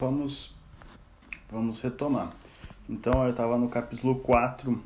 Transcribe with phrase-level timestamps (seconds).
[0.00, 0.54] Vamos,
[1.50, 2.32] vamos retomar.
[2.88, 4.80] Então eu estava no capítulo 4,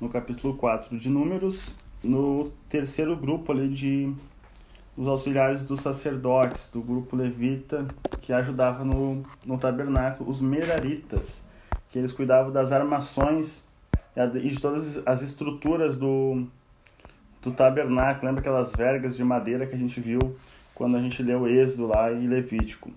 [0.00, 4.12] no capítulo 4 de Números, no terceiro grupo ali de
[4.96, 7.86] os auxiliares dos sacerdotes, do grupo levita,
[8.20, 11.46] que ajudava no, no tabernáculo, os meraritas,
[11.90, 13.68] que eles cuidavam das armações
[14.16, 16.44] e de todas as estruturas do,
[17.40, 18.26] do tabernáculo.
[18.26, 20.36] Lembra aquelas vergas de madeira que a gente viu
[20.74, 22.90] quando a gente leu Êxodo lá em Levítico?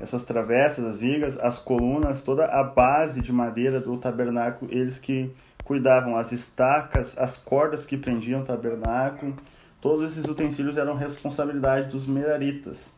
[0.00, 5.30] Essas travessas, as vigas, as colunas, toda a base de madeira do tabernáculo, eles que
[5.64, 9.34] cuidavam, as estacas, as cordas que prendiam o tabernáculo,
[9.80, 12.92] todos esses utensílios eram responsabilidade dos meraritas.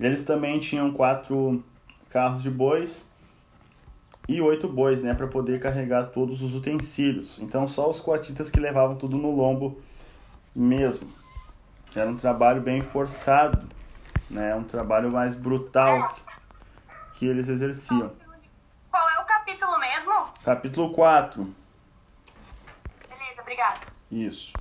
[0.00, 1.62] Eles também tinham quatro
[2.10, 3.06] carros de bois
[4.26, 7.38] e oito bois, né, para poder carregar todos os utensílios.
[7.40, 9.78] Então só os coatitas que levavam tudo no lombo
[10.54, 11.08] mesmo.
[11.94, 13.68] Era um trabalho bem forçado
[14.30, 14.54] né?
[14.54, 16.16] Um trabalho mais brutal
[17.14, 18.12] que eles exerciam.
[18.90, 20.12] Qual é o capítulo mesmo?
[20.44, 21.54] Capítulo 4.
[23.08, 23.80] Beleza, obrigada.
[24.10, 24.52] Isso.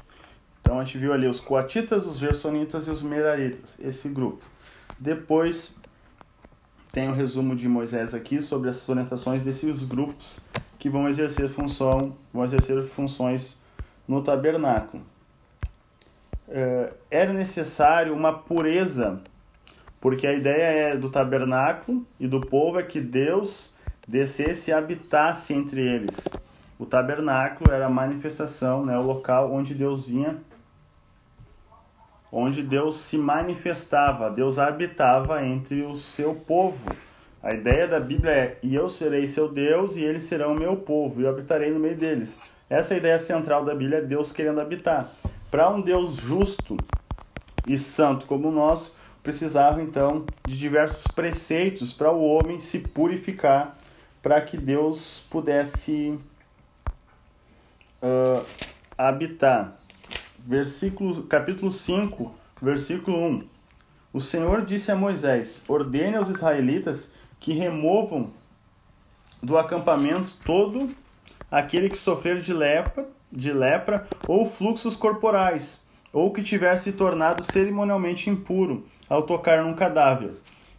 [0.62, 4.44] Então a gente viu ali os coatitas, os gersonitas e os meraritas, esse grupo.
[4.98, 5.76] Depois
[6.92, 10.40] tem o um resumo de Moisés aqui sobre essas orientações desses grupos
[10.80, 13.60] que vão exercer função, vão exercer funções
[14.08, 15.04] no tabernáculo.
[16.48, 19.22] É, era necessário uma pureza
[20.04, 23.74] porque a ideia é do tabernáculo e do povo é que Deus
[24.06, 26.28] descesse e habitasse entre eles.
[26.78, 30.36] O tabernáculo era a manifestação, né, o local onde Deus vinha,
[32.30, 36.78] onde Deus se manifestava, Deus habitava entre o seu povo.
[37.42, 41.22] A ideia da Bíblia é: e eu serei seu Deus e eles serão meu povo,
[41.22, 42.42] e eu habitarei no meio deles.
[42.70, 45.10] Essa é a ideia central da Bíblia, é Deus querendo habitar.
[45.50, 46.76] Para um Deus justo
[47.66, 53.80] e santo como o nosso, precisava então de diversos preceitos para o homem se purificar,
[54.22, 56.20] para que Deus pudesse
[58.02, 58.46] uh,
[58.98, 59.80] habitar.
[60.46, 63.48] Versículo, capítulo 5, versículo 1.
[64.12, 68.30] O Senhor disse a Moisés: Ordene aos israelitas que removam
[69.42, 70.94] do acampamento todo
[71.50, 75.83] aquele que sofrer de lepra, de lepra ou fluxos corporais
[76.14, 80.34] ou que tiver se tornado cerimonialmente impuro ao tocar num cadáver.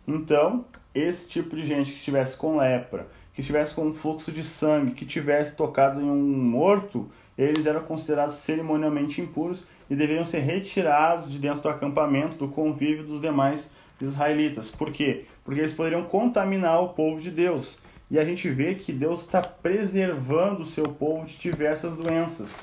[0.06, 0.65] Então,
[0.95, 4.93] esse tipo de gente que estivesse com lepra, que estivesse com um fluxo de sangue,
[4.93, 11.31] que tivesse tocado em um morto, eles eram considerados cerimonialmente impuros e deveriam ser retirados
[11.31, 14.71] de dentro do acampamento, do convívio dos demais israelitas.
[14.71, 15.25] Por quê?
[15.45, 17.83] Porque eles poderiam contaminar o povo de Deus.
[18.09, 22.61] E a gente vê que Deus está preservando o seu povo de diversas doenças.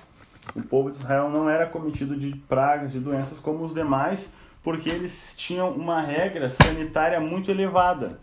[0.56, 4.90] O povo de Israel não era cometido de pragas, de doenças como os demais, porque
[4.90, 8.19] eles tinham uma regra sanitária muito elevada.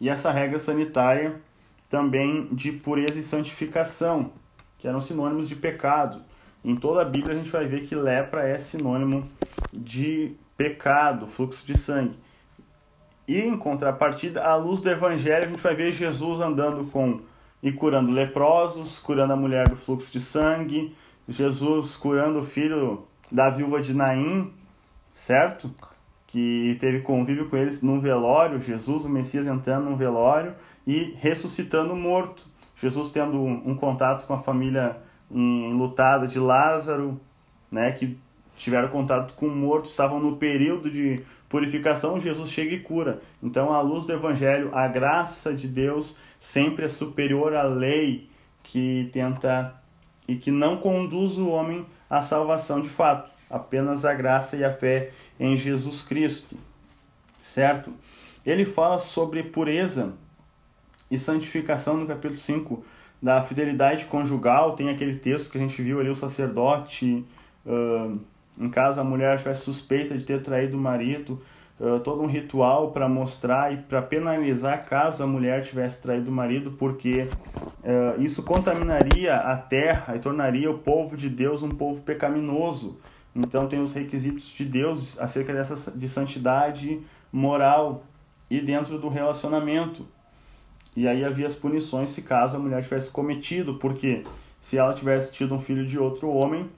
[0.00, 1.40] E essa regra sanitária
[1.88, 4.32] também de pureza e santificação,
[4.78, 6.22] que eram sinônimos de pecado.
[6.64, 9.24] Em toda a Bíblia a gente vai ver que lepra é sinônimo
[9.72, 12.16] de pecado, fluxo de sangue.
[13.26, 17.20] E em contrapartida, à luz do evangelho, a gente vai ver Jesus andando com
[17.62, 20.94] e curando leprosos, curando a mulher do fluxo de sangue,
[21.28, 24.52] Jesus curando o filho da viúva de Naim,
[25.12, 25.70] certo?
[26.26, 30.54] Que teve convívio com eles num velório, Jesus, o Messias, entrando num velório
[30.86, 32.46] e ressuscitando o morto.
[32.76, 34.96] Jesus tendo um, contato com a família
[35.30, 37.20] enlutada de Lázaro,
[37.70, 38.18] né, que
[38.56, 43.20] tiveram contato com o morto, estavam no período de purificação, Jesus chega e cura.
[43.42, 48.28] Então, à luz do Evangelho, a graça de Deus sempre é superior à lei
[48.64, 49.80] que tenta
[50.26, 54.72] e que não conduz o homem à salvação de fato, apenas a graça e a
[54.72, 56.56] fé em Jesus Cristo.
[57.40, 57.92] Certo?
[58.44, 60.14] Ele fala sobre pureza
[61.08, 62.84] e santificação no capítulo 5
[63.22, 64.74] da fidelidade conjugal.
[64.74, 67.24] Tem aquele texto que a gente viu ali, o sacerdote.
[67.64, 68.18] Uh,
[68.58, 71.40] em caso a mulher tivesse suspeita de ter traído o marido,
[71.80, 76.34] uh, todo um ritual para mostrar e para penalizar caso a mulher tivesse traído o
[76.34, 77.28] marido, porque
[77.82, 83.00] uh, isso contaminaria a terra e tornaria o povo de Deus um povo pecaminoso.
[83.34, 87.00] Então tem os requisitos de Deus acerca dessa de santidade
[87.32, 88.04] moral
[88.50, 90.06] e dentro do relacionamento.
[90.94, 94.24] E aí havia as punições se caso a mulher tivesse cometido, porque
[94.60, 96.68] se ela tivesse tido um filho de outro homem,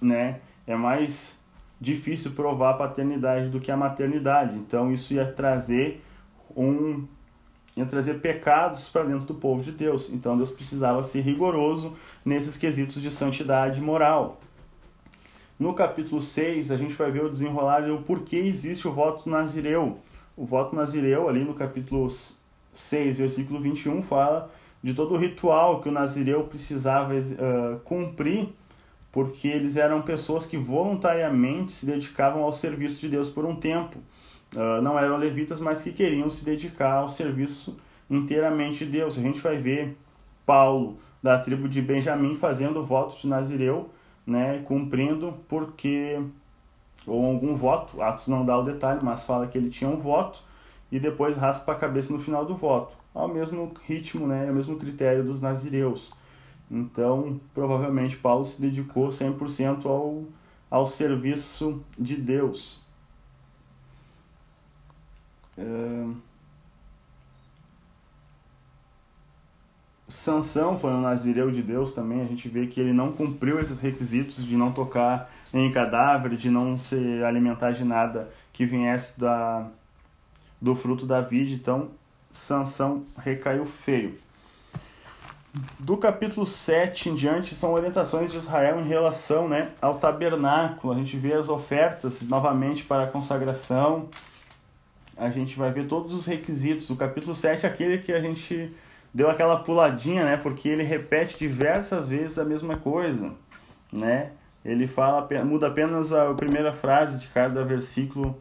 [0.00, 1.43] né, é mais
[1.84, 4.56] difícil provar a paternidade do que a maternidade.
[4.56, 6.02] Então isso ia trazer
[6.56, 7.06] um
[7.76, 10.08] ia trazer pecados para dentro do povo de Deus.
[10.10, 14.40] Então Deus precisava ser rigoroso nesses quesitos de santidade moral.
[15.58, 19.28] No capítulo 6, a gente vai ver o desenrolar e o porquê existe o voto
[19.28, 19.98] nazireu.
[20.36, 22.08] O voto nazireu, ali no capítulo
[22.72, 24.50] 6, versículo 21, fala
[24.82, 28.48] de todo o ritual que o nazireu precisava uh, cumprir,
[29.14, 33.96] porque eles eram pessoas que voluntariamente se dedicavam ao serviço de Deus por um tempo.
[34.52, 37.76] Uh, não eram levitas, mas que queriam se dedicar ao serviço
[38.10, 39.16] inteiramente de Deus.
[39.16, 39.96] A gente vai ver
[40.44, 43.88] Paulo, da tribo de Benjamim, fazendo o voto de Nazireu,
[44.26, 46.20] né, cumprindo, porque,
[47.06, 50.42] ou algum voto, Atos não dá o detalhe, mas fala que ele tinha um voto,
[50.90, 54.76] e depois raspa a cabeça no final do voto ao mesmo ritmo, né, ao mesmo
[54.76, 56.12] critério dos nazireus.
[56.70, 60.24] Então, provavelmente Paulo se dedicou 100% ao,
[60.70, 62.82] ao serviço de Deus.
[65.56, 66.24] É...
[70.08, 72.22] Sansão foi um nazireu de Deus também.
[72.22, 76.50] A gente vê que ele não cumpriu esses requisitos de não tocar em cadáver, de
[76.50, 79.68] não se alimentar de nada que viesse da,
[80.60, 81.54] do fruto da vide.
[81.54, 81.90] Então,
[82.32, 84.18] Sansão recaiu feio.
[85.78, 90.92] Do capítulo 7 em diante são orientações de Israel em relação né, ao tabernáculo.
[90.92, 94.08] A gente vê as ofertas novamente para a consagração.
[95.16, 96.90] A gente vai ver todos os requisitos.
[96.90, 98.74] O capítulo 7 é aquele que a gente
[99.12, 100.36] deu aquela puladinha, né?
[100.36, 103.30] Porque ele repete diversas vezes a mesma coisa,
[103.92, 104.32] né?
[104.64, 108.36] Ele fala, muda apenas a primeira frase de cada versículo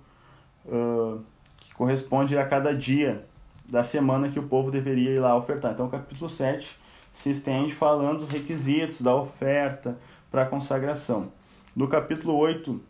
[0.66, 1.22] uh,
[1.60, 3.24] que corresponde a cada dia
[3.70, 5.74] da semana que o povo deveria ir lá ofertar.
[5.74, 6.82] Então, o capítulo 7
[7.14, 9.98] se estende falando dos requisitos da oferta
[10.32, 11.32] para a consagração.
[11.76, 12.82] Do capítulo 8,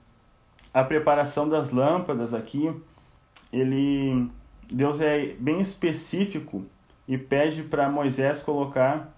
[0.74, 2.74] a preparação das lâmpadas aqui,
[3.52, 4.28] ele
[4.72, 6.66] Deus é bem específico
[7.08, 9.14] e pede para Moisés colocar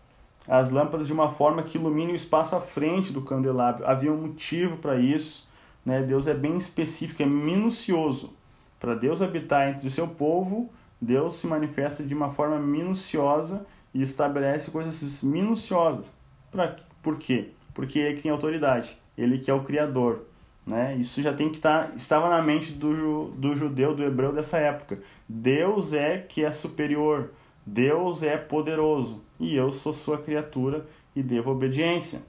[0.47, 3.85] as lâmpadas de uma forma que ilumine o espaço à frente do candelabro.
[3.85, 5.49] Havia um motivo para isso,
[5.85, 6.01] né?
[6.01, 8.33] Deus é bem específico, é minucioso.
[8.79, 10.69] Para Deus habitar entre o seu povo,
[10.99, 16.11] Deus se manifesta de uma forma minuciosa e estabelece coisas minuciosas.
[16.51, 17.51] Pra, por quê?
[17.73, 20.25] Porque ele tem autoridade, ele que é o Criador.
[20.67, 20.97] Né?
[20.97, 24.57] Isso já tem que estar, tá, estava na mente do, do judeu, do hebreu dessa
[24.57, 24.99] época.
[25.29, 27.31] Deus é que é superior,
[27.65, 32.21] Deus é poderoso e eu sou sua criatura e devo obediência.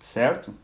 [0.00, 0.54] Certo?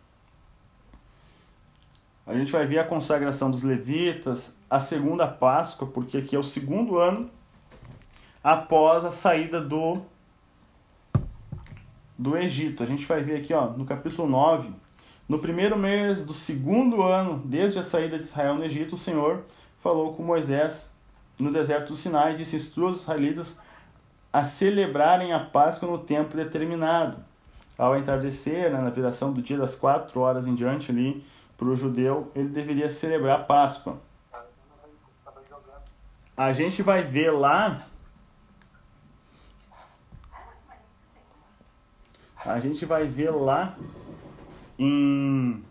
[2.25, 6.45] A gente vai ver a consagração dos levitas, a segunda Páscoa, porque aqui é o
[6.45, 7.29] segundo ano
[8.45, 10.03] após a saída do
[12.19, 12.83] do Egito.
[12.83, 14.71] A gente vai ver aqui, ó, no capítulo 9,
[15.29, 19.45] no primeiro mês do segundo ano, desde a saída de Israel no Egito, o Senhor
[19.81, 20.93] falou com Moisés
[21.39, 23.59] no deserto do Sinai e disse: Instrua os israelitas
[24.33, 27.19] a celebrarem a Páscoa no tempo determinado.
[27.77, 31.25] Ao entardecer, né, na viração do dia das quatro horas em diante ali,
[31.57, 33.99] para o judeu, ele deveria celebrar a Páscoa.
[36.37, 37.87] A gente vai ver lá.
[42.45, 43.77] A gente vai ver lá
[44.79, 45.63] em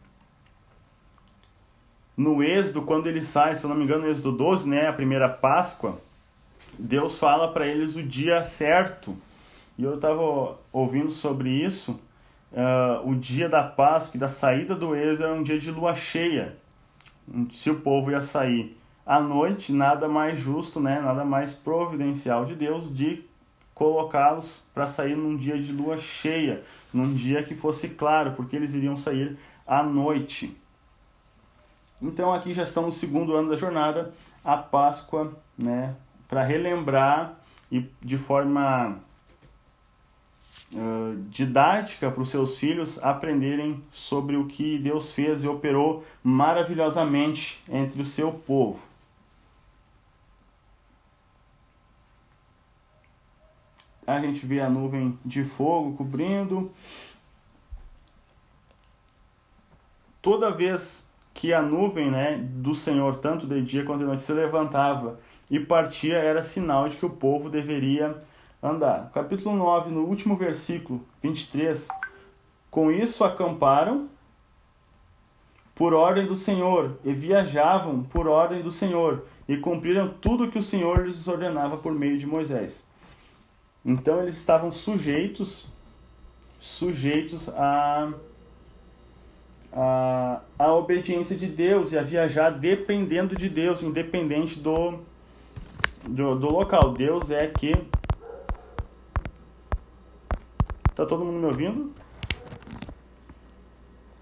[2.15, 4.94] no Êxodo, quando ele sai, se eu não me engano, no Êxodo 12, né, a
[4.94, 6.00] primeira Páscoa,
[6.77, 9.18] Deus fala para eles o dia certo.
[9.77, 12.00] E eu estava ouvindo sobre isso
[12.51, 15.95] uh, o dia da Páscoa e da saída do êxodo era um dia de lua
[15.95, 16.56] cheia,
[17.51, 22.56] se o povo ia sair à noite, nada mais justo, né, nada mais providencial de
[22.56, 23.24] Deus de
[23.81, 26.61] colocá-los para sair num dia de lua cheia,
[26.93, 29.35] num dia que fosse claro, porque eles iriam sair
[29.65, 30.55] à noite.
[32.00, 34.13] Então aqui já estamos no segundo ano da jornada,
[34.45, 35.95] a Páscoa, né,
[36.29, 37.39] para relembrar
[37.71, 39.00] e de forma
[40.73, 47.63] uh, didática para os seus filhos aprenderem sobre o que Deus fez e operou maravilhosamente
[47.67, 48.90] entre o seu povo.
[54.18, 56.72] A gente vê a nuvem de fogo cobrindo.
[60.22, 64.34] Toda vez que a nuvem né, do Senhor, tanto de dia quanto de noite, se
[64.34, 68.15] levantava e partia, era sinal de que o povo deveria
[68.62, 69.10] andar.
[69.13, 71.88] Capítulo 9, no último versículo 23.
[72.70, 74.08] Com isso acamparam
[75.74, 80.63] por ordem do Senhor e viajavam por ordem do Senhor e cumpriram tudo que o
[80.63, 82.88] Senhor lhes ordenava por meio de Moisés.
[83.83, 85.67] Então eles estavam sujeitos
[86.59, 88.13] sujeitos a
[89.73, 95.00] a, a obediência de Deus e a viajar dependendo de Deus, independente do,
[96.03, 96.91] do, do local.
[96.91, 97.71] Deus é que
[100.93, 101.93] Tá todo mundo me ouvindo?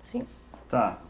[0.03, 0.25] Sim.
[0.69, 1.01] Tá.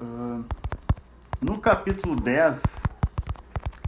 [0.00, 0.44] Uh,
[1.42, 2.62] no capítulo 10,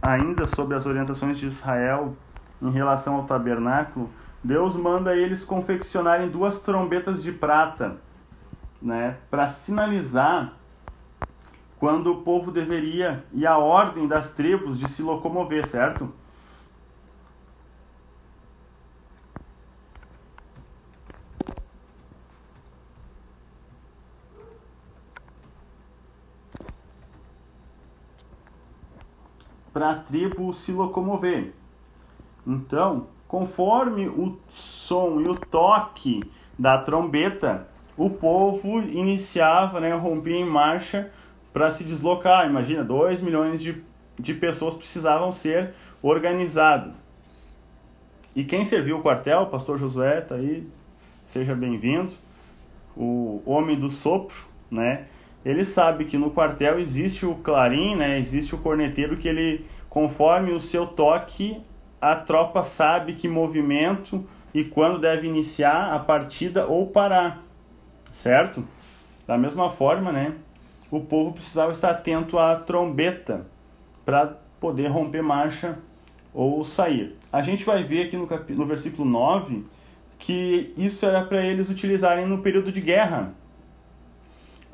[0.01, 2.13] ainda sobre as orientações de Israel
[2.61, 4.09] em relação ao tabernáculo,
[4.43, 7.95] Deus manda eles confeccionarem duas trombetas de prata,
[8.81, 10.53] né, para sinalizar
[11.79, 16.13] quando o povo deveria e a ordem das tribos de se locomover, certo?
[29.75, 31.51] Para a tribo se locomover.
[32.47, 36.23] Então, conforme o som e o toque
[36.57, 37.67] da trombeta,
[37.97, 41.11] o povo iniciava, né, rompia em marcha
[41.51, 42.49] para se deslocar.
[42.49, 43.83] Imagina, 2 milhões de,
[44.17, 46.93] de pessoas precisavam ser organizados.
[48.33, 50.65] E quem serviu o quartel, o pastor Josué, tá aí,
[51.25, 52.13] seja bem-vindo.
[52.95, 54.37] O homem do sopro,
[54.71, 55.07] né?
[55.45, 58.17] Ele sabe que no quartel existe o clarim, né?
[58.17, 61.61] Existe o corneteiro que ele, conforme o seu toque,
[62.01, 67.43] a tropa sabe que movimento e quando deve iniciar a partida ou parar,
[68.11, 68.65] certo?
[69.27, 70.33] Da mesma forma, né?
[70.91, 73.45] o povo precisava estar atento à trombeta
[74.05, 75.77] para poder romper marcha
[76.33, 77.15] ou sair.
[77.31, 78.51] A gente vai ver aqui no, cap...
[78.53, 79.65] no versículo 9
[80.17, 83.33] que isso era para eles utilizarem no período de guerra.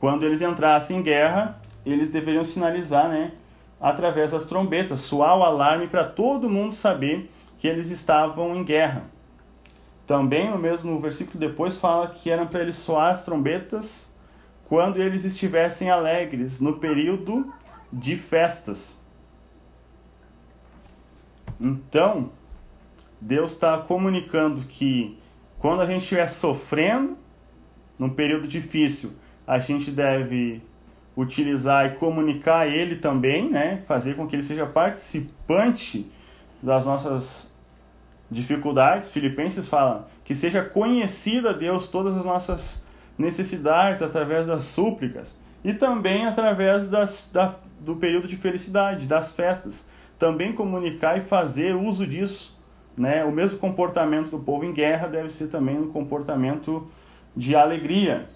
[0.01, 3.33] Quando eles entrassem em guerra, eles deveriam sinalizar, né,
[3.79, 7.29] através das trombetas, soar o alarme para todo mundo saber
[7.59, 9.03] que eles estavam em guerra.
[10.07, 14.11] Também, no mesmo versículo depois, fala que eram para eles soar as trombetas
[14.67, 17.53] quando eles estivessem alegres no período
[17.93, 19.05] de festas.
[21.59, 22.31] Então,
[23.21, 25.19] Deus está comunicando que
[25.59, 27.15] quando a gente estiver sofrendo,
[27.99, 29.13] num período difícil,
[29.51, 30.61] a gente deve
[31.13, 33.83] utilizar e comunicar ele também, né?
[33.85, 36.09] fazer com que ele seja participante
[36.63, 37.53] das nossas
[38.31, 39.11] dificuldades.
[39.11, 42.85] Filipenses fala que seja conhecida a Deus todas as nossas
[43.17, 49.85] necessidades através das súplicas e também através das, da, do período de felicidade, das festas.
[50.17, 52.57] Também comunicar e fazer uso disso.
[52.95, 53.25] Né?
[53.25, 56.87] O mesmo comportamento do povo em guerra deve ser também um comportamento
[57.35, 58.29] de alegria.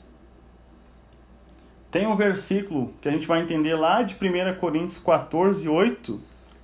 [1.95, 6.19] Tem um versículo que a gente vai entender lá de 1 Coríntios 14, 8,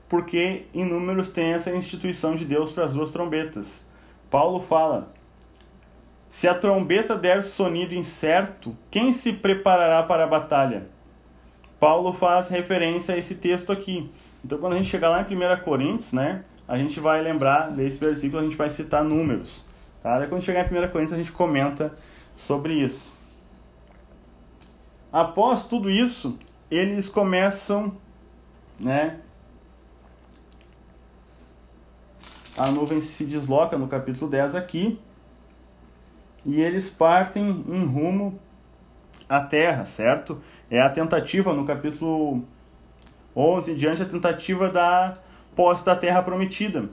[0.09, 3.87] porque em Números tem essa instituição de Deus para as duas trombetas.
[4.29, 5.13] Paulo fala:
[6.29, 10.89] se a trombeta der sonido incerto, quem se preparará para a batalha?
[11.79, 14.11] Paulo faz referência a esse texto aqui.
[14.43, 18.03] Então, quando a gente chegar lá em 1 Coríntios, né, a gente vai lembrar desse
[18.03, 19.65] versículo, a gente vai citar números.
[20.03, 20.27] Tá?
[20.27, 21.93] Quando chegar em 1 Coríntios, a gente comenta
[22.35, 23.20] sobre isso.
[25.11, 26.39] Após tudo isso,
[26.69, 27.97] eles começam,
[28.79, 29.19] né,
[32.57, 34.99] a nuvem se desloca no capítulo 10 aqui,
[36.45, 38.39] e eles partem em rumo
[39.27, 40.41] à terra, certo?
[40.69, 42.43] É a tentativa no capítulo
[43.35, 45.17] 11 diante a tentativa da
[45.55, 46.89] posse da terra prometida.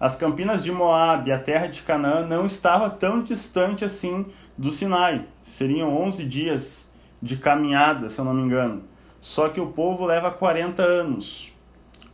[0.00, 4.26] As campinas de Moab, a terra de Canaã, não estava tão distante assim
[4.58, 5.26] do Sinai.
[5.44, 6.92] Seriam 11 dias
[7.24, 8.82] de caminhada, se eu não me engano.
[9.18, 11.50] Só que o povo leva 40 anos.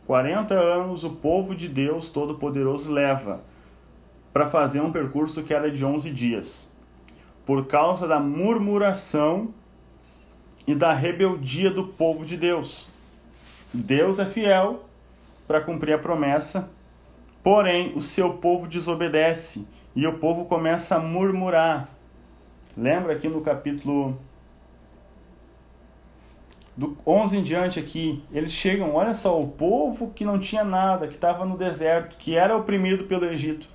[0.07, 3.41] 40 anos o povo de Deus Todo-Poderoso leva
[4.31, 6.71] para fazer um percurso que era de 11 dias,
[7.45, 9.53] por causa da murmuração
[10.65, 12.89] e da rebeldia do povo de Deus.
[13.73, 14.85] Deus é fiel
[15.45, 16.71] para cumprir a promessa,
[17.43, 21.89] porém o seu povo desobedece e o povo começa a murmurar.
[22.77, 24.17] Lembra aqui no capítulo
[26.81, 31.07] do 11 em diante aqui, eles chegam, olha só, o povo que não tinha nada,
[31.07, 33.67] que estava no deserto, que era oprimido pelo Egito,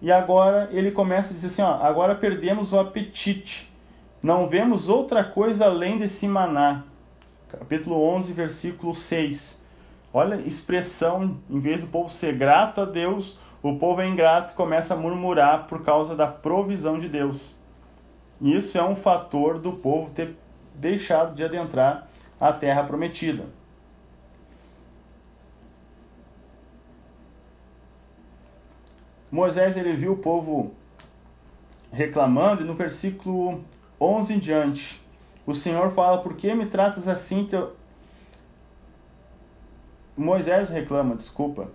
[0.00, 3.72] e agora ele começa a dizer assim: ó, agora perdemos o apetite.
[4.22, 6.84] Não vemos outra coisa além desse maná.
[7.48, 9.64] Capítulo 11, versículo 6.
[10.12, 14.56] Olha expressão, em vez do povo ser grato a Deus, o povo é ingrato e
[14.56, 17.58] começa a murmurar por causa da provisão de Deus.
[18.40, 20.36] Isso é um fator do povo ter
[20.74, 22.08] deixado de adentrar
[22.40, 23.46] a terra prometida.
[29.30, 30.72] Moisés ele viu o povo
[31.92, 33.64] reclamando e no versículo
[34.00, 35.02] 11 em diante,
[35.46, 37.44] o Senhor fala: Por que me tratas assim?
[37.46, 37.74] Teu...
[40.16, 41.68] Moisés reclama, desculpa,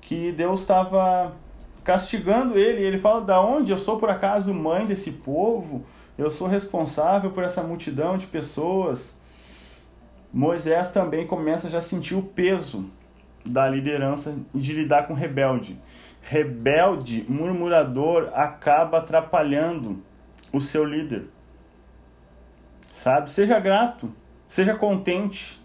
[0.00, 1.32] que Deus estava
[1.84, 2.82] castigando ele.
[2.82, 3.72] Ele fala: Da onde?
[3.72, 5.84] Eu sou por acaso mãe desse povo?
[6.16, 9.19] Eu sou responsável por essa multidão de pessoas.
[10.32, 12.88] Moisés também começa já a sentir o peso
[13.44, 15.78] da liderança de lidar com rebelde.
[16.22, 20.02] Rebelde, murmurador, acaba atrapalhando
[20.52, 21.24] o seu líder.
[22.92, 23.30] Sabe?
[23.30, 24.12] Seja grato,
[24.46, 25.60] seja contente,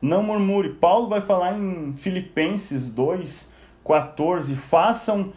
[0.00, 0.70] não murmure.
[0.74, 5.32] Paulo vai falar em Filipenses 2, 14: façam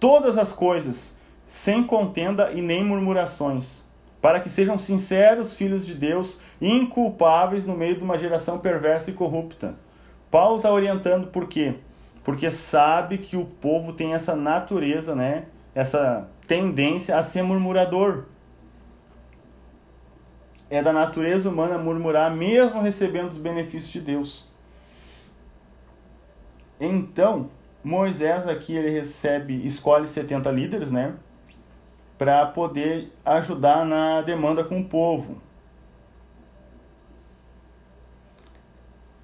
[0.00, 3.85] todas as coisas sem contenda e nem murmurações,
[4.26, 9.14] para que sejam sinceros filhos de Deus, inculpáveis no meio de uma geração perversa e
[9.14, 9.76] corrupta.
[10.32, 11.76] Paulo está orientando por quê?
[12.24, 15.44] Porque sabe que o povo tem essa natureza, né?
[15.72, 18.24] Essa tendência a ser murmurador.
[20.68, 24.52] É da natureza humana murmurar, mesmo recebendo os benefícios de Deus.
[26.80, 27.48] Então,
[27.84, 31.14] Moisés aqui ele recebe, escolhe 70 líderes, né?
[32.18, 35.40] Para poder ajudar na demanda com o povo.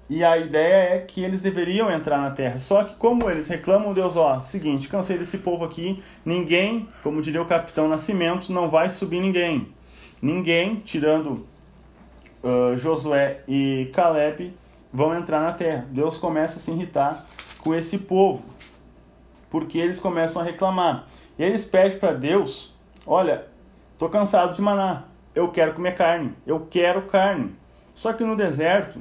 [0.09, 2.59] E a ideia é que eles deveriam entrar na terra.
[2.59, 7.41] Só que como eles reclamam, Deus, ó, seguinte, cansei desse povo aqui, ninguém, como diria
[7.41, 9.69] o capitão Nascimento, não vai subir ninguém.
[10.21, 11.47] Ninguém, tirando
[12.43, 14.53] uh, Josué e Caleb,
[14.91, 15.87] vão entrar na terra.
[15.89, 17.25] Deus começa a se irritar
[17.57, 18.43] com esse povo,
[19.49, 21.07] porque eles começam a reclamar.
[21.39, 22.72] E eles pedem para Deus,
[23.05, 23.47] olha,
[23.97, 25.03] tô cansado de maná,
[25.35, 27.55] eu quero comer carne, eu quero carne.
[27.95, 28.99] Só que no deserto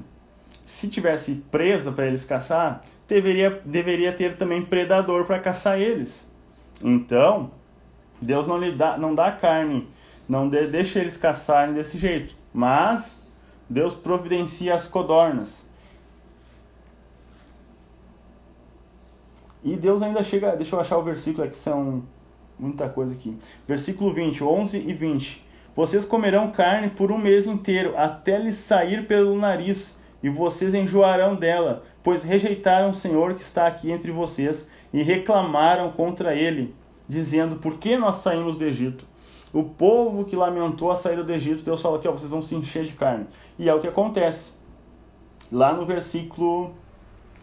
[0.65, 6.31] se tivesse presa para eles caçar, deveria, deveria ter também predador para caçar eles.
[6.83, 7.51] Então,
[8.21, 9.89] Deus não lhe dá, não dá carne,
[10.29, 12.35] não de, deixa eles caçarem desse jeito.
[12.53, 13.27] Mas
[13.69, 15.71] Deus providencia as codornas.
[19.65, 22.03] E Deus ainda chega, deixa eu achar o versículo aqui, são
[22.63, 23.37] muita coisa aqui.
[23.67, 25.45] Versículo 20, 11 e 20.
[25.75, 31.35] Vocês comerão carne por um mês inteiro, até lhes sair pelo nariz e vocês enjoarão
[31.35, 36.75] dela, pois rejeitaram o Senhor que está aqui entre vocês e reclamaram contra ele,
[37.09, 39.05] dizendo: Por que nós saímos do Egito?
[39.53, 42.55] O povo que lamentou a saída do Egito, Deus falou que ó, vocês vão se
[42.55, 43.27] encher de carne.
[43.59, 44.57] E é o que acontece.
[45.51, 46.75] Lá no versículo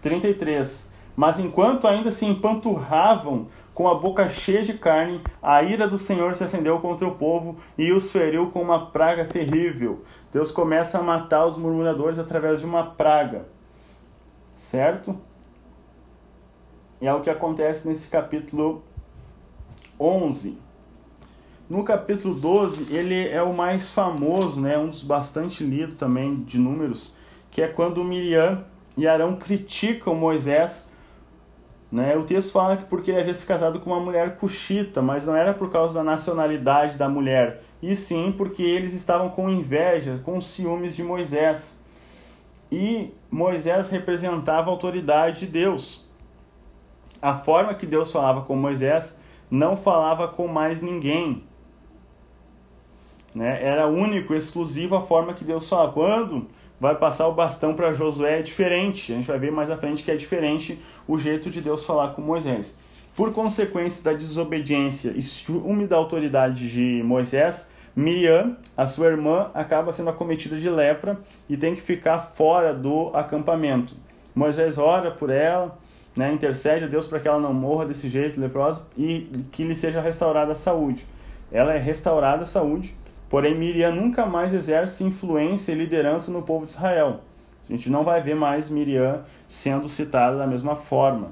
[0.01, 0.91] 33.
[1.15, 3.47] Mas enquanto ainda se empanturravam
[3.79, 7.55] com a boca cheia de carne, a ira do Senhor se acendeu contra o povo
[7.77, 10.03] e os feriu com uma praga terrível.
[10.33, 13.45] Deus começa a matar os murmuradores através de uma praga.
[14.53, 15.17] Certo?
[16.99, 18.83] E é o que acontece nesse capítulo
[19.97, 20.57] 11.
[21.69, 26.59] No capítulo 12, ele é o mais famoso, né, um dos bastante lido também de
[26.59, 27.15] números,
[27.49, 28.65] que é quando Miriam
[28.97, 30.88] e Arão criticam Moisés
[31.91, 32.15] né?
[32.15, 35.35] O texto fala que porque ele havia se casado com uma mulher cuxita, mas não
[35.35, 40.39] era por causa da nacionalidade da mulher, e sim porque eles estavam com inveja, com
[40.39, 41.79] ciúmes de Moisés.
[42.71, 46.07] E Moisés representava a autoridade de Deus.
[47.21, 51.43] A forma que Deus falava com Moisés não falava com mais ninguém.
[53.35, 53.63] Né?
[53.63, 55.93] Era único, exclusivo a forma que Deus falava.
[55.93, 56.47] Quando
[56.79, 59.11] vai passar o bastão para Josué é diferente.
[59.11, 62.09] A gente vai ver mais à frente que é diferente o jeito de Deus falar
[62.09, 62.77] com Moisés.
[63.15, 69.91] Por consequência da desobediência e ciúme da autoridade de Moisés, Miriam, a sua irmã, acaba
[69.91, 73.93] sendo acometida de lepra e tem que ficar fora do acampamento.
[74.33, 75.77] Moisés ora por ela,
[76.15, 79.75] né, intercede a Deus para que ela não morra desse jeito leprosa e que lhe
[79.75, 81.05] seja restaurada a saúde.
[81.51, 82.95] Ela é restaurada a saúde
[83.29, 87.21] Porém, Miriam nunca mais exerce influência e liderança no povo de Israel.
[87.69, 91.31] A gente não vai ver mais Miriam sendo citada da mesma forma.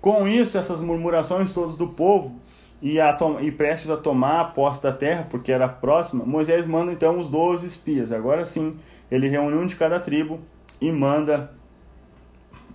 [0.00, 2.34] Com isso, essas murmurações todas do povo
[2.82, 6.90] e, a e prestes a tomar a posse da terra, porque era próxima, Moisés manda
[6.90, 8.10] então os 12 espias.
[8.10, 8.76] Agora sim,
[9.08, 10.40] ele reúne um de cada tribo
[10.80, 11.52] e manda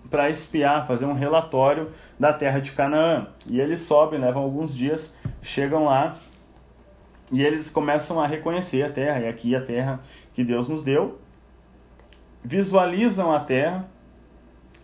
[0.10, 3.27] para espiar, fazer um relatório da terra de Canaã.
[3.45, 6.15] E eles sobem, levam alguns dias, chegam lá
[7.32, 10.00] e eles começam a reconhecer a terra, e aqui a terra
[10.34, 11.20] que Deus nos deu,
[12.44, 13.88] visualizam a terra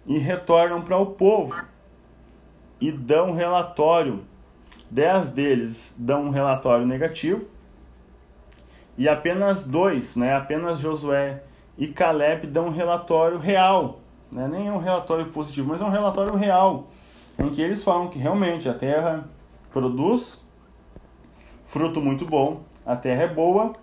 [0.06, 1.64] e retornam para o povo
[2.80, 4.24] e dão relatório.
[4.92, 7.46] Dez deles dão um relatório negativo
[8.98, 11.44] e apenas dois, né, apenas Josué
[11.78, 14.00] e Caleb dão um relatório real.
[14.32, 16.88] Né, nem é um relatório positivo, mas é um relatório real,
[17.38, 19.26] em que eles falam que realmente a terra
[19.72, 20.48] produz
[21.74, 23.74] fruto muito bom, a terra é boa,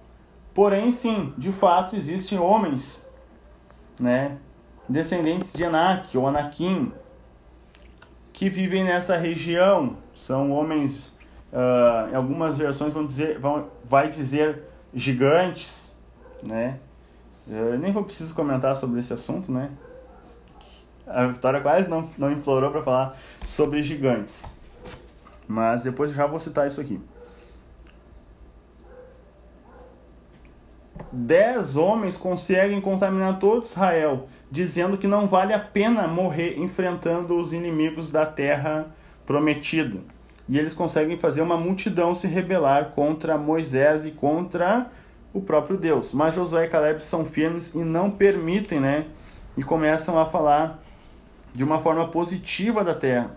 [0.54, 3.04] porém sim, de fato existem homens,
[3.98, 4.38] né,
[4.88, 6.92] descendentes de Anak ou Anakim,
[8.32, 11.18] que vivem nessa região, são homens,
[11.52, 14.62] uh, em algumas versões vão dizer, vão, vai dizer
[14.94, 16.00] gigantes,
[16.44, 16.78] né,
[17.48, 19.70] Eu nem vou preciso comentar sobre esse assunto, né?
[21.04, 24.56] A Vitória quase não, não implorou para falar sobre gigantes.
[25.48, 27.00] Mas depois já vou citar isso aqui.
[31.12, 37.52] Dez homens conseguem contaminar todo Israel, dizendo que não vale a pena morrer enfrentando os
[37.52, 38.86] inimigos da terra
[39.26, 39.98] prometida.
[40.48, 44.90] E eles conseguem fazer uma multidão se rebelar contra Moisés e contra
[45.32, 46.12] o próprio Deus.
[46.12, 49.06] Mas Josué e Caleb são firmes e não permitem, né?
[49.56, 50.82] E começam a falar
[51.54, 53.30] de uma forma positiva da terra.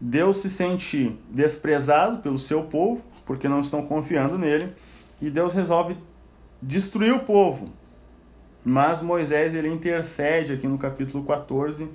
[0.00, 4.72] Deus se sente desprezado pelo seu povo, porque não estão confiando nele,
[5.20, 5.96] e Deus resolve
[6.60, 7.66] destruir o povo.
[8.64, 11.88] Mas Moisés ele intercede aqui no capítulo 14,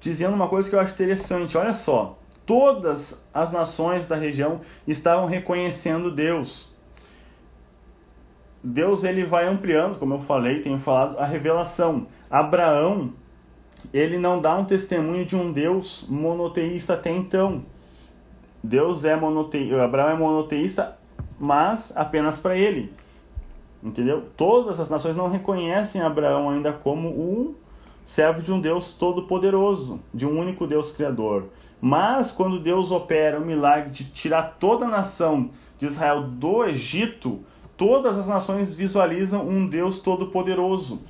[0.00, 1.56] dizendo uma coisa que eu acho interessante.
[1.56, 6.74] Olha só, todas as nações da região estavam reconhecendo Deus.
[8.62, 12.06] Deus ele vai ampliando, como eu falei, tenho falado, a revelação.
[12.28, 13.12] Abraão,
[13.92, 17.64] ele não dá um testemunho de um Deus monoteísta até então.
[18.62, 20.97] Deus é monoteísta, Abraão é monoteísta,
[21.38, 22.92] mas apenas para ele.
[23.82, 24.24] Entendeu?
[24.36, 27.54] Todas as nações não reconhecem Abraão ainda como um
[28.04, 31.44] servo de um Deus todo-poderoso, de um único Deus criador.
[31.80, 37.40] Mas quando Deus opera o milagre de tirar toda a nação de Israel do Egito,
[37.76, 41.02] todas as nações visualizam um Deus todo-poderoso.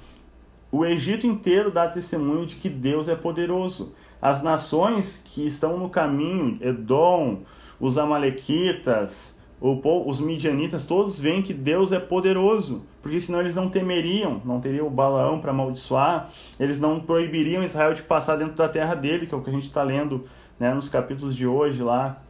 [0.71, 3.95] O Egito inteiro dá testemunho de que Deus é poderoso.
[4.21, 7.43] As nações que estão no caminho, Edom,
[7.81, 14.41] os Amalequitas, os Midianitas, todos veem que Deus é poderoso, porque senão eles não temeriam,
[14.45, 18.95] não teriam o Balaão para amaldiçoar, eles não proibiriam Israel de passar dentro da terra
[18.95, 20.25] dele, que é o que a gente está lendo
[20.61, 22.23] né, nos capítulos de hoje lá,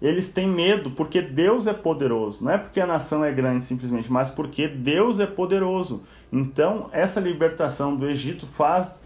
[0.00, 2.44] eles têm medo porque Deus é poderoso.
[2.44, 6.04] Não é porque a nação é grande simplesmente, mas porque Deus é poderoso.
[6.32, 9.04] Então, essa libertação do Egito faz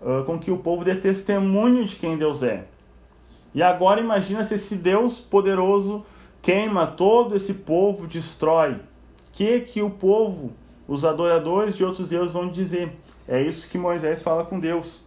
[0.00, 2.66] uh, com que o povo dê testemunho de quem Deus é.
[3.52, 6.06] E agora imagina se esse Deus poderoso
[6.42, 8.80] queima todo esse povo, destrói.
[9.32, 10.52] Que que o povo,
[10.86, 12.96] os adoradores de outros deuses vão dizer?
[13.26, 15.06] É isso que Moisés fala com Deus.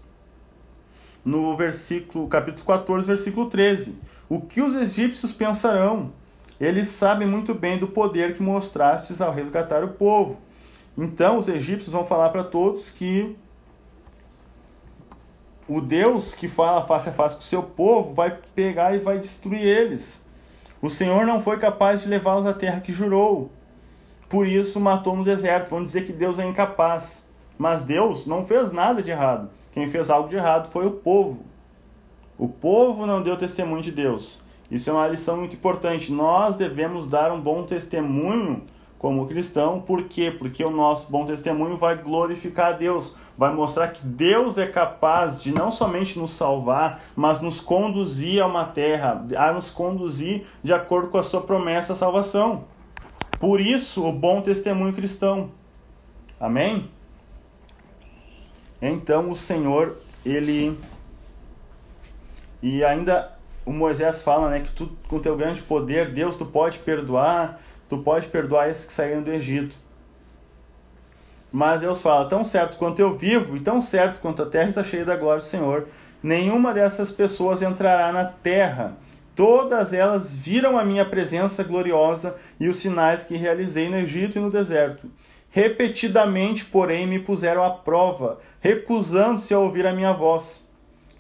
[1.24, 6.14] No versículo, capítulo 14, versículo 13 o que os egípcios pensarão?
[6.58, 10.40] Eles sabem muito bem do poder que mostrastes ao resgatar o povo.
[10.98, 13.36] Então os egípcios vão falar para todos que
[15.68, 19.20] o Deus que fala face a face com o seu povo vai pegar e vai
[19.20, 20.21] destruir eles.
[20.82, 23.52] O Senhor não foi capaz de levá-los à terra que jurou.
[24.28, 25.70] Por isso matou no deserto.
[25.70, 27.30] Vão dizer que Deus é incapaz.
[27.58, 29.50] Mas Deus não fez nada de errado.
[29.72, 31.46] Quem fez algo de errado foi o povo.
[32.38, 34.44] O povo não deu testemunho de Deus.
[34.72, 36.12] Isso é uma lição muito importante.
[36.12, 38.64] Nós devemos dar um bom testemunho
[39.02, 40.30] como cristão, por quê?
[40.30, 45.42] Porque o nosso bom testemunho vai glorificar a Deus, vai mostrar que Deus é capaz
[45.42, 50.72] de não somente nos salvar, mas nos conduzir a uma terra, a nos conduzir de
[50.72, 52.66] acordo com a sua promessa salvação.
[53.40, 55.50] Por isso, o bom testemunho cristão.
[56.40, 56.88] Amém?
[58.80, 60.80] Então o Senhor, ele
[62.62, 63.36] e ainda
[63.66, 67.60] o Moisés fala, né, que tu com teu grande poder, Deus, tu pode perdoar,
[67.92, 69.76] tu pode perdoar esses que saíram do Egito.
[71.52, 74.84] Mas Deus fala, tão certo quanto eu vivo e tão certo quanto a terra está
[74.84, 75.90] cheia da glória do Senhor,
[76.24, 78.96] nenhuma dessas pessoas entrará na terra.
[79.36, 84.42] Todas elas viram a minha presença gloriosa e os sinais que realizei no Egito e
[84.42, 85.12] no deserto.
[85.50, 90.72] Repetidamente, porém, me puseram à prova, recusando-se a ouvir a minha voz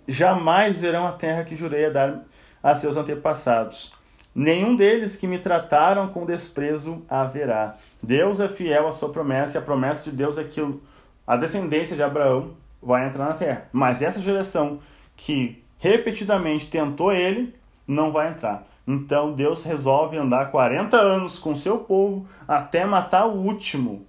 [0.08, 2.24] jamais verão a terra que jurei a dar
[2.62, 3.94] a seus antepassados.
[4.34, 7.76] Nenhum deles que me trataram com desprezo haverá.
[8.02, 10.62] Deus é fiel à sua promessa, e a promessa de Deus é que
[11.28, 13.67] a descendência de Abraão vai entrar na terra.
[13.74, 14.80] Mas essa geração
[15.17, 17.54] que repetidamente tentou ele,
[17.86, 18.65] não vai entrar.
[18.88, 24.06] Então Deus resolve andar 40 anos com seu povo até matar o último,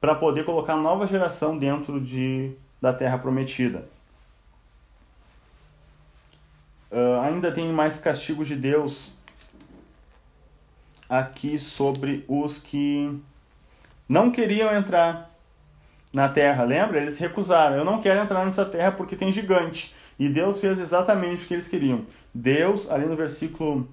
[0.00, 3.88] para poder colocar nova geração dentro de, da terra prometida.
[6.90, 9.17] Uh, ainda tem mais castigos de Deus
[11.08, 13.18] aqui sobre os que
[14.08, 15.30] não queriam entrar
[16.12, 16.64] na terra.
[16.64, 16.98] Lembra?
[16.98, 17.76] Eles recusaram.
[17.76, 19.94] Eu não quero entrar nessa terra porque tem gigante.
[20.18, 22.04] E Deus fez exatamente o que eles queriam.
[22.34, 23.88] Deus, ali no versículo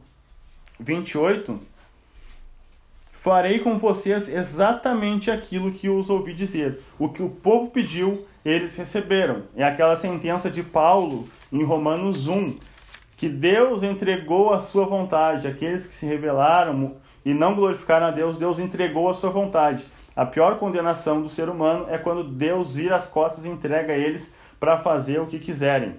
[0.80, 1.60] 28,
[3.13, 6.82] farei com vocês exatamente aquilo que os ouvi dizer.
[6.97, 9.43] O que o povo pediu, eles receberam.
[9.56, 12.58] É aquela sentença de Paulo em Romanos 1
[13.17, 15.47] que Deus entregou a sua vontade.
[15.47, 16.95] Aqueles que se rebelaram
[17.26, 19.84] e não glorificaram a Deus, Deus entregou a sua vontade.
[20.16, 23.98] A pior condenação do ser humano é quando Deus vira as costas e entrega a
[23.98, 25.96] eles para fazer o que quiserem.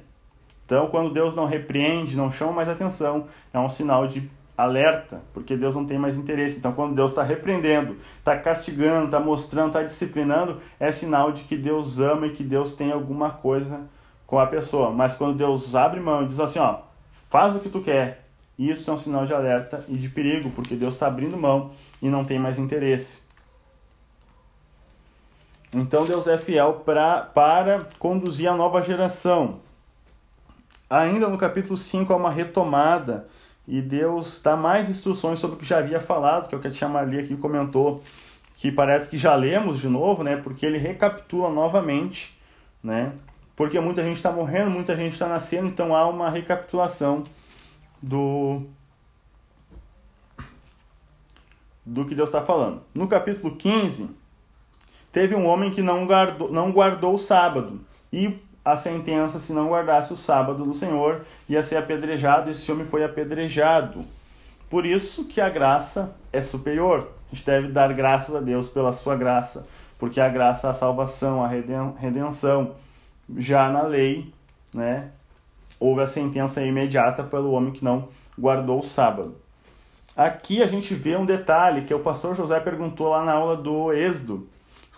[0.64, 5.56] Então, quando Deus não repreende, não chama mais atenção, é um sinal de alerta, porque
[5.56, 6.58] Deus não tem mais interesse.
[6.58, 11.56] Então, quando Deus está repreendendo, está castigando, está mostrando, está disciplinando, é sinal de que
[11.56, 13.80] Deus ama e que Deus tem alguma coisa
[14.26, 14.90] com a pessoa.
[14.90, 16.78] Mas quando Deus abre mão e diz assim, ó,
[17.30, 18.25] faz o que tu quer,
[18.58, 22.08] isso é um sinal de alerta e de perigo, porque Deus está abrindo mão e
[22.08, 23.22] não tem mais interesse.
[25.72, 29.60] Então Deus é fiel pra, para conduzir a nova geração.
[30.88, 33.28] Ainda no capítulo 5 há uma retomada
[33.68, 36.68] e Deus dá mais instruções sobre o que já havia falado, que é o que
[36.68, 38.02] a tia Marli aqui comentou,
[38.54, 40.36] que parece que já lemos de novo, né?
[40.36, 42.38] Porque ele recapitula novamente,
[42.82, 43.12] né?
[43.56, 47.24] Porque muita gente está morrendo, muita gente está nascendo, então há uma recapitulação
[48.02, 48.62] do
[51.84, 52.82] do que Deus está falando.
[52.92, 54.10] No capítulo 15,
[55.12, 57.80] teve um homem que não guardou, não guardou o sábado,
[58.12, 62.50] e a sentença, se não guardasse o sábado do Senhor, ia ser apedrejado.
[62.50, 64.04] Esse homem foi apedrejado.
[64.68, 67.12] Por isso que a graça é superior.
[67.30, 69.68] A gente deve dar graças a Deus pela sua graça,
[70.00, 72.74] porque a graça, a salvação, a redenção,
[73.36, 74.32] já na lei,
[74.74, 75.10] né,
[75.78, 78.08] houve a sentença imediata pelo homem que não
[78.38, 79.36] guardou o sábado.
[80.16, 83.92] Aqui a gente vê um detalhe que o pastor José perguntou lá na aula do
[83.92, 84.48] Êxodo,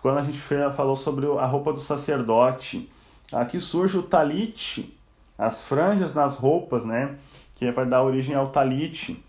[0.01, 2.89] quando a gente falou sobre a roupa do sacerdote.
[3.33, 4.97] Aqui surge o talite,
[5.37, 7.17] as franjas nas roupas, né?
[7.57, 9.23] Que vai dar origem ao talite.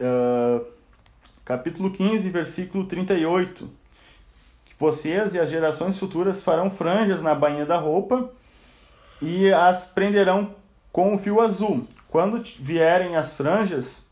[0.00, 0.64] Uh,
[1.44, 3.68] capítulo 15, versículo 38.
[4.78, 8.30] Vocês e as gerações futuras farão franjas na bainha da roupa
[9.22, 10.54] e as prenderão
[10.90, 11.86] com o fio azul.
[12.08, 14.10] Quando vierem as franjas,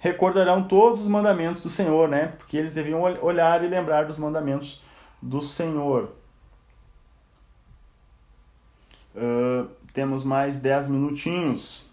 [0.00, 2.34] recordarão todos os mandamentos do Senhor, né?
[2.36, 4.82] Porque eles deviam olhar e lembrar dos mandamentos
[5.22, 6.12] do Senhor.
[9.14, 11.88] Uh, temos mais 10 minutinhos.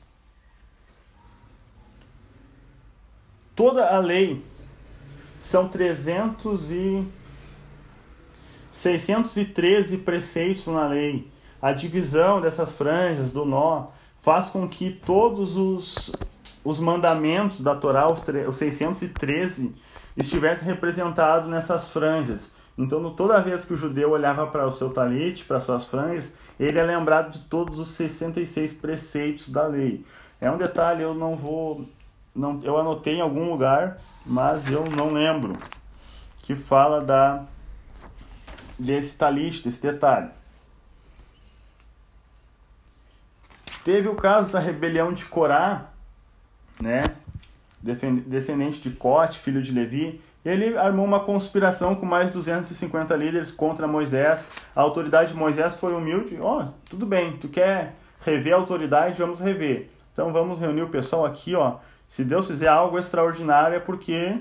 [3.56, 4.44] Toda a lei
[5.40, 7.08] são 300 e
[8.72, 11.31] 613 preceitos na lei.
[11.62, 13.88] A divisão dessas franjas do nó
[14.22, 16.12] faz com que todos os,
[16.64, 19.76] os mandamentos da Torá, os, os 613,
[20.18, 22.56] estivessem representados nessas franjas.
[22.78, 26.80] Então, toda vez que o judeu olhava para o seu talite, para suas franjas, ele
[26.80, 30.04] é lembrado de todos os 66 preceitos da lei.
[30.40, 31.88] É um detalhe, eu não vou.
[32.34, 35.58] Não, eu anotei em algum lugar, mas eu não lembro.
[36.42, 37.44] Que fala da
[38.80, 40.30] desse talite, desse detalhe.
[43.84, 45.88] Teve o caso da rebelião de Corá,
[46.80, 47.04] né?
[47.82, 53.52] Descendente de Cote, filho de Levi, ele armou uma conspiração com mais de 250 líderes
[53.52, 54.52] contra Moisés.
[54.76, 56.38] A autoridade de Moisés foi humilde.
[56.40, 59.90] Ó, oh, tudo bem, tu quer rever a autoridade, vamos rever.
[60.14, 61.78] Então vamos reunir o pessoal aqui, ó.
[62.08, 64.38] Se Deus fizer algo extraordinário é porque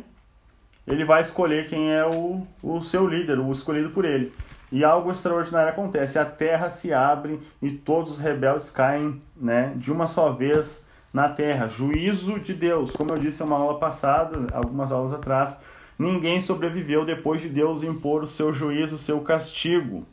[0.86, 4.32] ele vai escolher quem é o, o seu líder, o escolhido por ele.
[4.72, 9.90] E algo extraordinário acontece, a terra se abre e todos os rebeldes caem, né, de
[9.90, 11.66] uma só vez na terra.
[11.66, 15.58] Juízo de Deus, como eu disse em uma aula passada, algumas aulas atrás,
[16.00, 20.06] Ninguém sobreviveu depois de Deus impor o seu juízo, o seu castigo.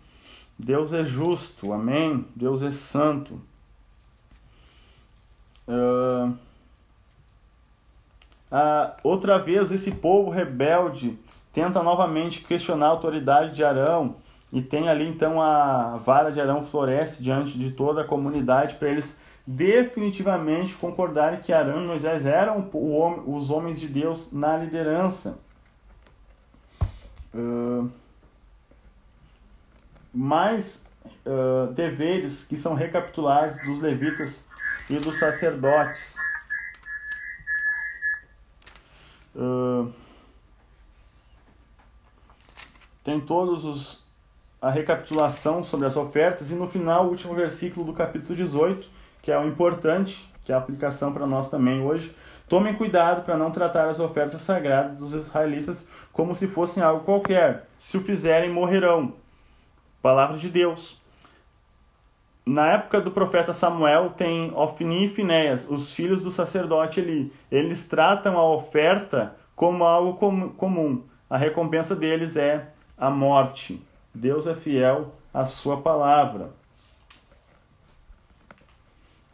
[0.60, 2.26] Deus é justo, amém?
[2.36, 3.40] Deus é santo.
[5.66, 6.34] Uh,
[8.52, 11.18] uh, outra vez, esse povo rebelde
[11.54, 14.18] tenta novamente questionar a autoridade de Arão
[14.52, 18.90] e tem ali então a vara de Arão floresce diante de toda a comunidade para
[18.90, 22.70] eles definitivamente concordarem que Arão e Moisés eram
[23.26, 25.40] os homens de Deus na liderança
[30.18, 30.84] mais
[31.26, 34.48] uh, deveres que são recapitulados dos levitas
[34.90, 36.18] e dos sacerdotes.
[39.36, 39.94] Uh,
[43.04, 44.07] tem todos os
[44.62, 48.88] a recapitulação sobre as ofertas e no final o último versículo do capítulo 18,
[49.22, 52.16] que é o importante, que é a aplicação para nós também hoje.
[52.48, 57.68] Tomem cuidado para não tratar as ofertas sagradas dos israelitas como se fossem algo qualquer.
[57.78, 59.14] Se o fizerem, morrerão.
[60.02, 61.02] Palavra de Deus.
[62.46, 67.34] Na época do profeta Samuel, tem Ofni e Finéias, os filhos do sacerdote ali.
[67.52, 71.04] Eles tratam a oferta como algo com comum.
[71.30, 73.86] A recompensa deles é a morte.
[74.18, 76.50] Deus é fiel à sua palavra.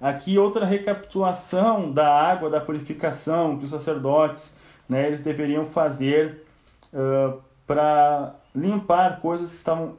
[0.01, 6.45] Aqui outra recapitulação da água da purificação que os sacerdotes, né, eles deveriam fazer
[6.91, 9.97] uh, para limpar coisas que estavam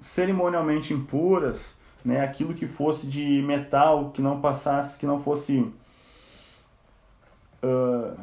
[0.00, 2.22] cerimonialmente impuras, né?
[2.22, 5.70] aquilo que fosse de metal, que não passasse, que não fosse
[7.62, 8.18] uh,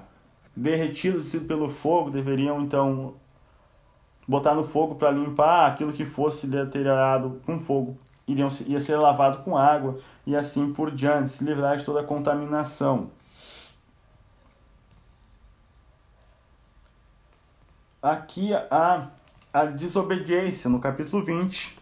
[0.56, 3.13] derretido pelo fogo, deveriam então
[4.27, 9.43] botar no fogo para limpar aquilo que fosse deteriorado com fogo iriam, ia ser lavado
[9.43, 13.12] com água e assim por diante, se livrar de toda a contaminação.
[18.01, 19.09] Aqui a,
[19.53, 21.77] a desobediência, no capítulo 20,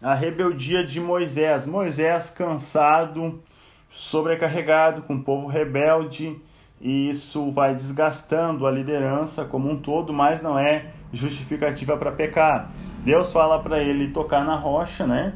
[0.00, 1.64] a rebeldia de Moisés.
[1.66, 3.42] Moisés cansado,
[3.90, 6.38] sobrecarregado com o povo rebelde,
[6.82, 12.72] e isso vai desgastando a liderança como um todo, mas não é justificativa para pecar.
[13.04, 15.34] Deus fala para ele tocar na rocha, né?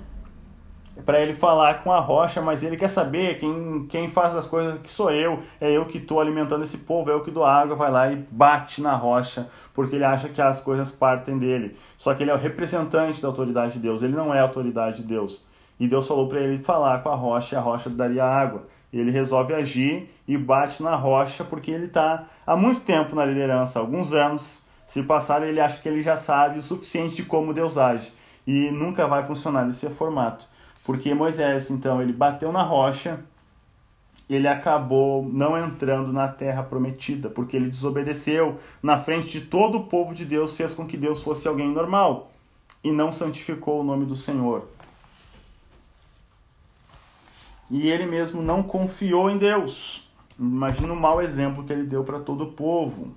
[1.04, 4.80] Para ele falar com a rocha, mas ele quer saber quem, quem faz as coisas
[4.80, 7.76] que sou eu, é eu que estou alimentando esse povo, é eu que dou água,
[7.76, 11.76] vai lá e bate na rocha, porque ele acha que as coisas partem dele.
[11.96, 15.02] Só que ele é o representante da autoridade de Deus, ele não é a autoridade
[15.02, 15.46] de Deus.
[15.78, 18.62] E Deus falou para ele falar com a rocha, e a rocha daria água.
[18.98, 23.78] Ele resolve agir e bate na rocha porque ele está há muito tempo na liderança,
[23.78, 27.76] alguns anos se passar, ele acha que ele já sabe o suficiente de como Deus
[27.76, 28.12] age.
[28.46, 30.46] E nunca vai funcionar nesse formato.
[30.84, 33.18] Porque Moisés, então, ele bateu na rocha,
[34.30, 39.84] ele acabou não entrando na terra prometida, porque ele desobedeceu na frente de todo o
[39.84, 42.30] povo de Deus, fez com que Deus fosse alguém normal
[42.84, 44.68] e não santificou o nome do Senhor.
[47.70, 50.08] E ele mesmo não confiou em Deus.
[50.38, 53.14] Imagina o mau exemplo que ele deu para todo o povo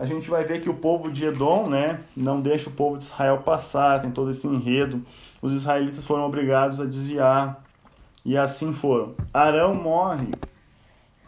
[0.00, 3.04] a gente vai ver que o povo de Edom, né, não deixa o povo de
[3.04, 5.04] Israel passar, tem todo esse enredo.
[5.42, 7.62] Os israelitas foram obrigados a desviar
[8.24, 9.14] e assim foram.
[9.30, 10.30] Arão morre.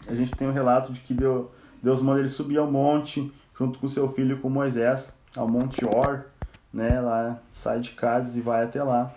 [0.09, 3.79] A gente tem o um relato de que Deus manda ele subir ao monte junto
[3.79, 6.25] com seu filho com Moisés, ao monte Or,
[6.73, 9.13] né, lá sai de Cádiz e vai até lá.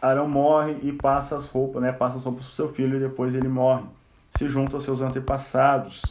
[0.00, 3.34] Arão morre e passa as roupas, né, passa as roupas para seu filho e depois
[3.34, 3.84] ele morre.
[4.36, 6.02] Se junta aos seus antepassados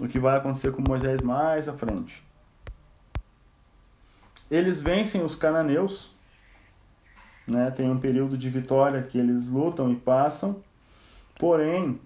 [0.00, 2.22] o que vai acontecer com Moisés mais à frente.
[4.50, 6.12] Eles vencem os cananeus,
[7.46, 7.70] né?
[7.70, 10.56] tem um período de vitória que eles lutam e passam,
[11.38, 12.00] porém,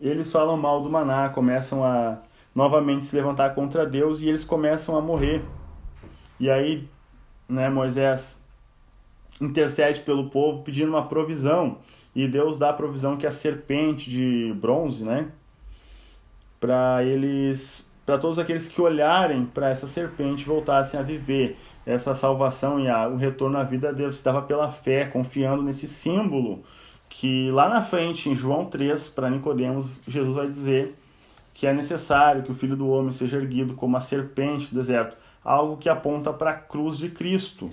[0.00, 2.18] eles falam mal do maná, começam a
[2.54, 5.44] novamente se levantar contra Deus e eles começam a morrer.
[6.40, 6.88] E aí,
[7.48, 8.39] né, Moisés
[9.40, 11.78] intercede pelo povo pedindo uma provisão,
[12.14, 15.30] e Deus dá a provisão que é a serpente de bronze, né?
[16.60, 22.78] para eles, para todos aqueles que olharem para essa serpente voltassem a viver essa salvação
[22.78, 26.62] e a, o retorno à vida Deus estava pela fé, confiando nesse símbolo
[27.08, 30.94] que lá na frente em João 3 para Nicodemos Jesus vai dizer
[31.54, 35.16] que é necessário que o Filho do Homem seja erguido como a serpente do deserto,
[35.42, 37.70] algo que aponta para a cruz de Cristo.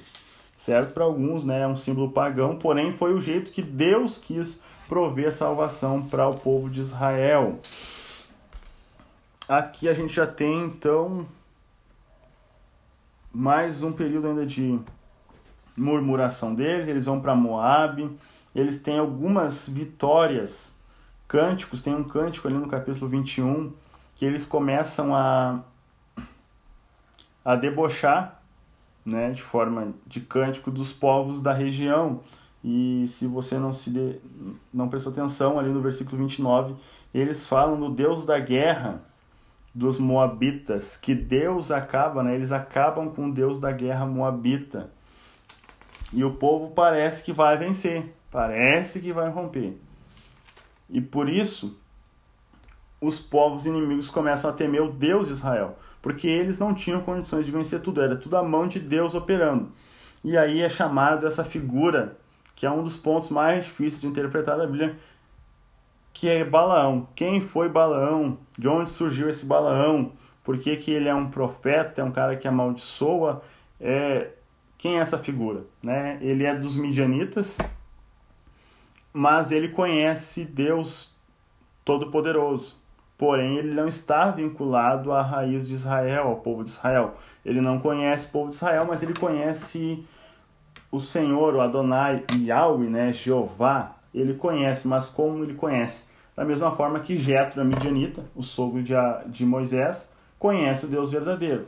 [0.67, 0.91] Certo?
[0.91, 5.31] Para alguns, né, é um símbolo pagão, porém foi o jeito que Deus quis prover
[5.31, 7.57] salvação para o povo de Israel.
[9.47, 11.25] Aqui a gente já tem então
[13.33, 14.77] mais um período ainda de
[15.73, 16.89] murmuração deles.
[16.89, 18.11] Eles vão para Moab.
[18.53, 20.75] Eles têm algumas vitórias,
[21.29, 21.81] cânticos.
[21.81, 23.71] Tem um cântico ali no capítulo 21
[24.17, 25.61] que eles começam a,
[27.45, 28.36] a debochar
[29.07, 32.19] né, de forma de cântico dos povos da região.
[32.61, 34.19] E se você não se de,
[34.73, 36.75] não prestou atenção ali no versículo 29,
[37.13, 39.01] eles falam do Deus da guerra
[39.73, 42.35] dos Moabitas, que Deus acaba, né?
[42.35, 44.91] Eles acabam com o Deus da guerra Moabita.
[46.11, 49.79] E o povo parece que vai vencer, parece que vai romper.
[50.89, 51.79] E por isso,
[52.99, 57.45] os povos inimigos começam a temer o Deus de Israel, porque eles não tinham condições
[57.45, 59.69] de vencer tudo, era tudo a mão de Deus operando.
[60.23, 62.17] E aí é chamado essa figura,
[62.55, 64.95] que é um dos pontos mais difíceis de interpretar da Bíblia,
[66.13, 67.09] que é Balaão.
[67.13, 68.37] Quem foi Balaão?
[68.57, 70.13] De onde surgiu esse Balaão?
[70.45, 73.43] Por que, que ele é um profeta, é um cara que amaldiçoa?
[73.77, 74.29] É...
[74.77, 75.65] Quem é essa figura?
[75.83, 76.19] Né?
[76.21, 77.57] Ele é dos midianitas,
[79.11, 81.13] mas ele conhece Deus
[81.83, 82.86] Todo-Poderoso.
[83.17, 87.15] Porém, ele não está vinculado à raiz de Israel, ao povo de Israel.
[87.43, 90.05] Ele não conhece o povo de Israel, mas ele conhece
[90.91, 93.11] o Senhor, o Adonai, Yahweh, né?
[93.11, 93.95] Jeová.
[94.13, 96.05] Ele conhece, mas como ele conhece?
[96.35, 98.93] Da mesma forma que Jetro, a midianita, o sogro de,
[99.27, 101.65] de Moisés, conhece o Deus verdadeiro.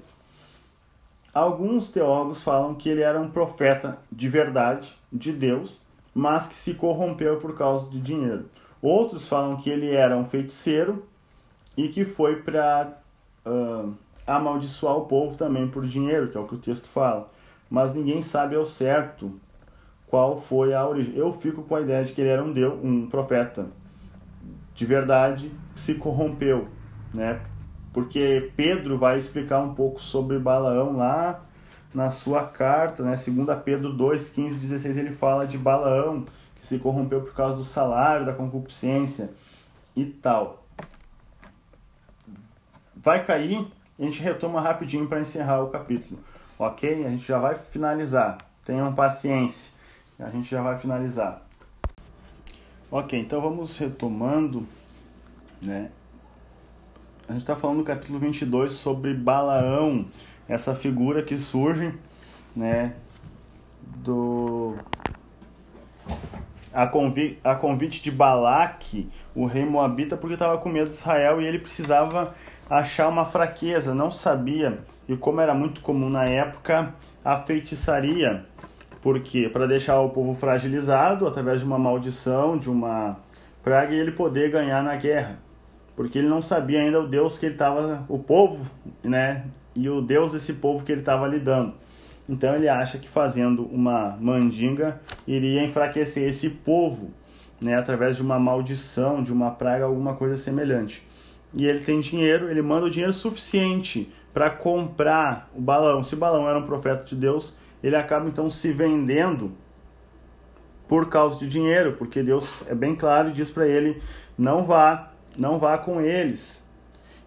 [1.34, 5.82] Alguns teólogos falam que ele era um profeta de verdade, de Deus,
[6.14, 8.45] mas que se corrompeu por causa de dinheiro.
[8.82, 11.06] Outros falam que ele era um feiticeiro
[11.80, 12.92] e que foi para
[13.46, 13.94] uh,
[14.28, 17.32] amaldiçoar o povo também por dinheiro, que é o que o texto fala.
[17.70, 19.40] Mas ninguém sabe ao certo
[20.08, 21.16] qual foi a origem.
[21.16, 23.68] Eu fico com a ideia de que ele era um deus, um profeta
[24.76, 26.68] de verdade que se corrompeu,
[27.14, 27.40] né?
[27.94, 31.46] Porque Pedro vai explicar um pouco sobre Balaão lá
[31.94, 33.16] na sua carta, né?
[33.16, 36.26] Segunda Pedro 2, 15, 16, ele fala de Balaão,
[36.60, 39.30] que se corrompeu por causa do salário, da concupiscência
[39.96, 40.59] e tal.
[43.02, 43.66] Vai cair,
[43.97, 46.20] a gente retoma rapidinho para encerrar o capítulo,
[46.58, 47.06] ok?
[47.06, 48.38] A gente já vai finalizar.
[48.66, 49.72] Tenham paciência,
[50.20, 51.41] a gente já vai finalizar.
[52.91, 54.68] Ok, então vamos retomando,
[55.66, 55.91] né?
[57.28, 60.08] A gente está falando no capítulo 22 sobre Balaão,
[60.47, 61.93] essa figura que surge,
[62.56, 62.95] né,
[63.82, 64.76] do
[66.74, 71.41] a, convi a convite de Balaque, o rei moabita, porque estava com medo de Israel
[71.41, 72.36] e ele precisava
[72.70, 76.93] achar uma fraqueza, não sabia, e como era muito comum na época,
[77.26, 78.45] a feitiçaria,
[79.01, 83.17] porque para deixar o povo fragilizado através de uma maldição, de uma
[83.63, 85.39] praga, e ele poder ganhar na guerra.
[85.95, 88.70] Porque ele não sabia ainda o Deus que ele estava, o povo,
[89.03, 89.45] né,
[89.76, 91.74] e o Deus desse povo que ele estava lidando.
[92.28, 97.09] Então ele acha que fazendo uma mandinga iria enfraquecer esse povo,
[97.59, 101.09] né, através de uma maldição, de uma praga, alguma coisa semelhante.
[101.54, 106.04] E ele tem dinheiro, ele manda o dinheiro suficiente para comprar o balão.
[106.04, 109.52] Se o balão era um profeta de Deus, ele acaba então se vendendo
[110.88, 114.02] por causa de dinheiro, porque Deus é bem claro e diz para ele:
[114.38, 116.68] não vá, não vá com eles.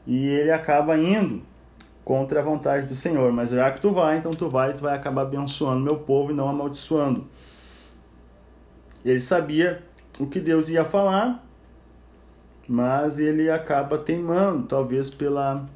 [0.07, 1.43] E ele acaba indo
[2.05, 3.33] contra a vontade do Senhor.
[3.33, 6.33] Mas já que tu vai, então tu vai e tu vai acabar abençoando meu povo
[6.33, 7.27] e não amaldiçoando.
[9.05, 9.83] Ele sabia
[10.19, 11.45] o que Deus ia falar,
[12.69, 15.67] mas ele acaba teimando, talvez pela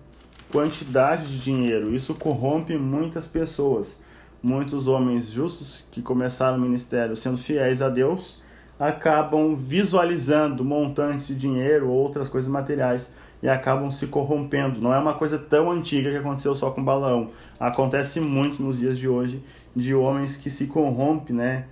[0.51, 1.95] quantidade de dinheiro.
[1.95, 4.03] Isso corrompe muitas pessoas.
[4.43, 8.43] Muitos homens justos que começaram o ministério sendo fiéis a Deus
[8.79, 13.11] acabam visualizando montantes de dinheiro ou outras coisas materiais
[13.43, 14.81] e acabam se corrompendo.
[14.81, 17.31] Não é uma coisa tão antiga que aconteceu só com balão.
[17.59, 19.43] Acontece muito nos dias de hoje
[19.75, 21.65] de homens que se corrompem, né?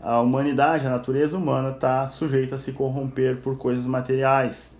[0.00, 4.76] A humanidade, a natureza humana está sujeita a se corromper por coisas materiais.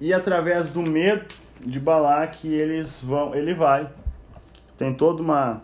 [0.00, 3.88] E através do medo de Balaque, eles vão, ele vai.
[4.76, 5.62] Tem toda uma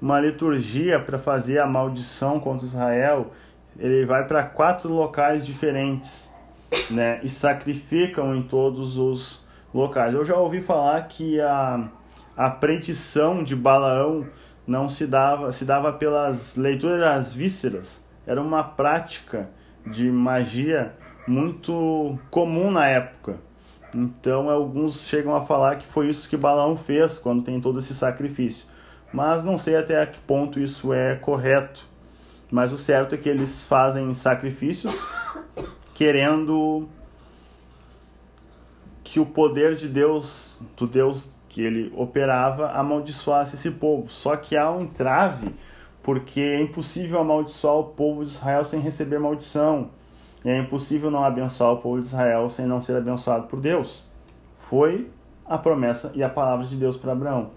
[0.00, 3.30] uma liturgia para fazer a maldição contra Israel
[3.78, 6.32] ele vai para quatro locais diferentes,
[6.90, 7.20] né?
[7.22, 10.14] E sacrificam em todos os locais.
[10.14, 11.88] Eu já ouvi falar que a,
[12.36, 14.26] a predição de Balaão
[14.70, 18.06] não se dava, se dava pelas leituras das vísceras.
[18.24, 19.50] Era uma prática
[19.84, 20.94] de magia
[21.26, 23.34] muito comum na época.
[23.92, 27.92] Então alguns chegam a falar que foi isso que Balaão fez quando tem todo esse
[27.92, 28.64] sacrifício.
[29.12, 31.84] Mas não sei até que ponto isso é correto.
[32.48, 34.94] Mas o certo é que eles fazem sacrifícios
[35.94, 36.88] querendo
[39.02, 44.08] que o poder de Deus, do Deus que ele operava, amaldiçoasse esse povo.
[44.08, 45.52] Só que há um trave,
[46.02, 49.90] porque é impossível amaldiçoar o povo de Israel sem receber maldição.
[50.44, 54.08] E é impossível não abençoar o povo de Israel sem não ser abençoado por Deus.
[54.56, 55.10] Foi
[55.44, 57.50] a promessa e a palavra de Deus para Abraão.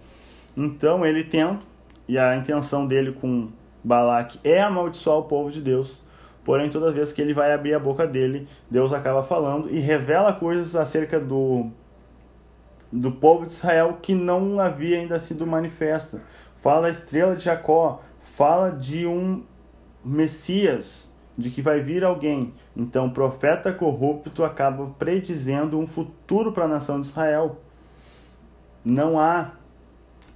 [0.58, 1.60] Então ele tenta,
[2.08, 3.50] e a intenção dele com
[3.84, 6.02] Balaque é amaldiçoar o povo de Deus.
[6.44, 10.34] Porém, toda vez que ele vai abrir a boca dele, Deus acaba falando e revela
[10.34, 11.70] coisas acerca do,
[12.94, 16.22] do povo de Israel que não havia ainda sido manifesta.
[16.62, 19.44] Fala da estrela de Jacó, fala de um
[20.06, 22.54] Messias, de que vai vir alguém.
[22.78, 27.58] Então, profeta corrupto acaba predizendo um futuro para a nação de Israel.
[28.86, 29.54] Não há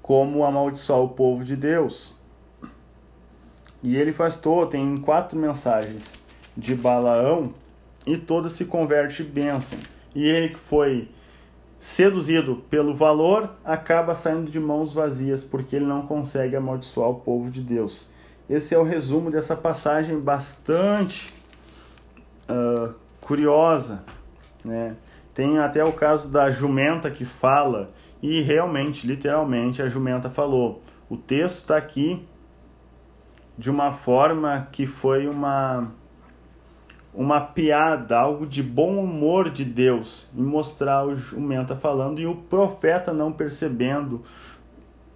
[0.01, 2.16] como amaldiçoar o povo de Deus.
[3.84, 6.20] E ele faz todo, tem quatro mensagens
[6.55, 7.53] de Balaão
[8.05, 9.78] e todas se converte em bênção.
[10.16, 11.10] E ele que foi
[11.80, 17.49] seduzido pelo valor acaba saindo de mãos vazias porque ele não consegue amaldiçoar o povo
[17.49, 18.09] de Deus.
[18.49, 21.34] Esse é o resumo dessa passagem bastante
[22.49, 24.03] uh, curiosa.
[24.63, 24.95] Né?
[25.34, 30.82] Tem até o caso da jumenta que fala, e realmente, literalmente, a jumenta falou.
[31.09, 32.25] O texto está aqui
[33.57, 35.91] de uma forma que foi uma
[37.18, 42.36] uma piada, algo de bom humor de Deus em mostrar o jumenta falando e o
[42.36, 44.22] profeta não percebendo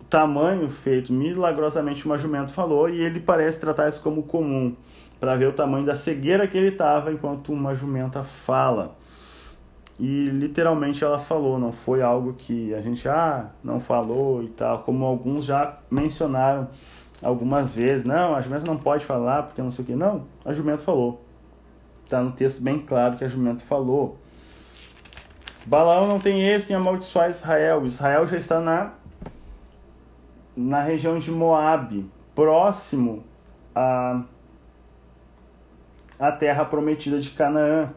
[0.01, 1.13] o tamanho feito.
[1.13, 4.75] Milagrosamente uma jumenta falou e ele parece tratar isso como comum.
[5.19, 8.95] para ver o tamanho da cegueira que ele estava enquanto uma jumenta fala.
[9.99, 14.79] E literalmente ela falou, não foi algo que a gente ah, não falou e tal,
[14.79, 16.67] como alguns já mencionaram
[17.21, 18.03] algumas vezes.
[18.03, 19.95] Não, a jumenta não pode falar porque não sei o que.
[19.95, 21.23] Não, a jumenta falou.
[22.03, 24.17] Está no texto bem claro que a jumenta falou.
[25.65, 27.85] Balaão não tem êxito em amaldiçoar Israel.
[27.85, 28.93] Israel já está na,
[30.55, 33.23] na região de Moabe, próximo
[33.75, 34.23] à,
[36.19, 37.93] à terra prometida de Canaã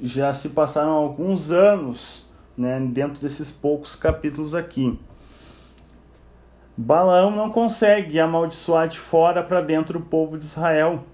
[0.00, 4.98] já se passaram alguns anos né, dentro desses poucos capítulos aqui.
[6.76, 11.04] Balaão não consegue amaldiçoar de fora para dentro o povo de Israel.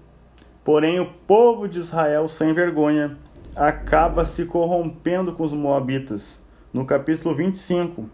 [0.63, 3.17] Porém, o povo de Israel, sem vergonha,
[3.55, 6.45] acaba se corrompendo com os Moabitas.
[6.71, 8.09] No capítulo 25,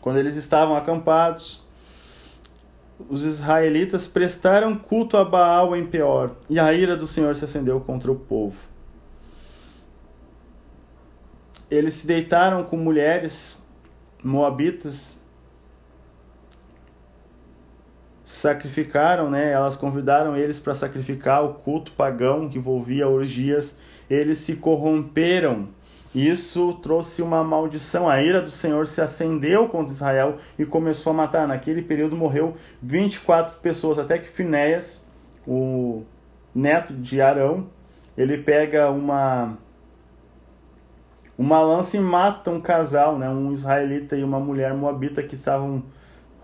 [0.00, 1.68] quando eles estavam acampados,
[3.08, 7.80] os israelitas prestaram culto a Baal em Peor, e a ira do Senhor se acendeu
[7.80, 8.76] contra o povo
[11.70, 13.62] eles se deitaram com mulheres
[14.22, 15.20] moabitas,
[18.26, 19.52] sacrificaram, né?
[19.52, 23.78] Elas convidaram eles para sacrificar o culto pagão que envolvia orgias.
[24.10, 25.68] Eles se corromperam.
[26.12, 28.08] Isso trouxe uma maldição.
[28.08, 31.46] A ira do Senhor se acendeu contra Israel e começou a matar.
[31.46, 35.08] Naquele período morreu 24 pessoas, até que Finéias,
[35.46, 36.02] o
[36.54, 37.68] neto de Arão,
[38.18, 39.56] ele pega uma
[41.38, 45.82] uma lança e mata um casal, né, um israelita e uma mulher moabita que estavam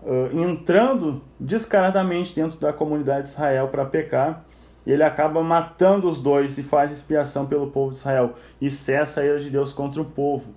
[0.05, 4.45] uh, entrando descaradamente dentro da comunidade de Israel para pecar.
[4.85, 9.25] Ele acaba matando os dois e faz expiação pelo povo de Israel e cessa a
[9.25, 10.53] ira de Deus contra o povo.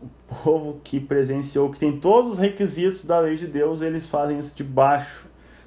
[0.00, 4.38] O povo que presenciou, que tem todos os requisitos da lei de Deus, eles fazem
[4.38, 5.26] isso debaixo,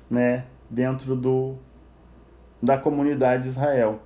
[0.10, 1.56] né, dentro do
[2.62, 4.00] da comunidade de Israel.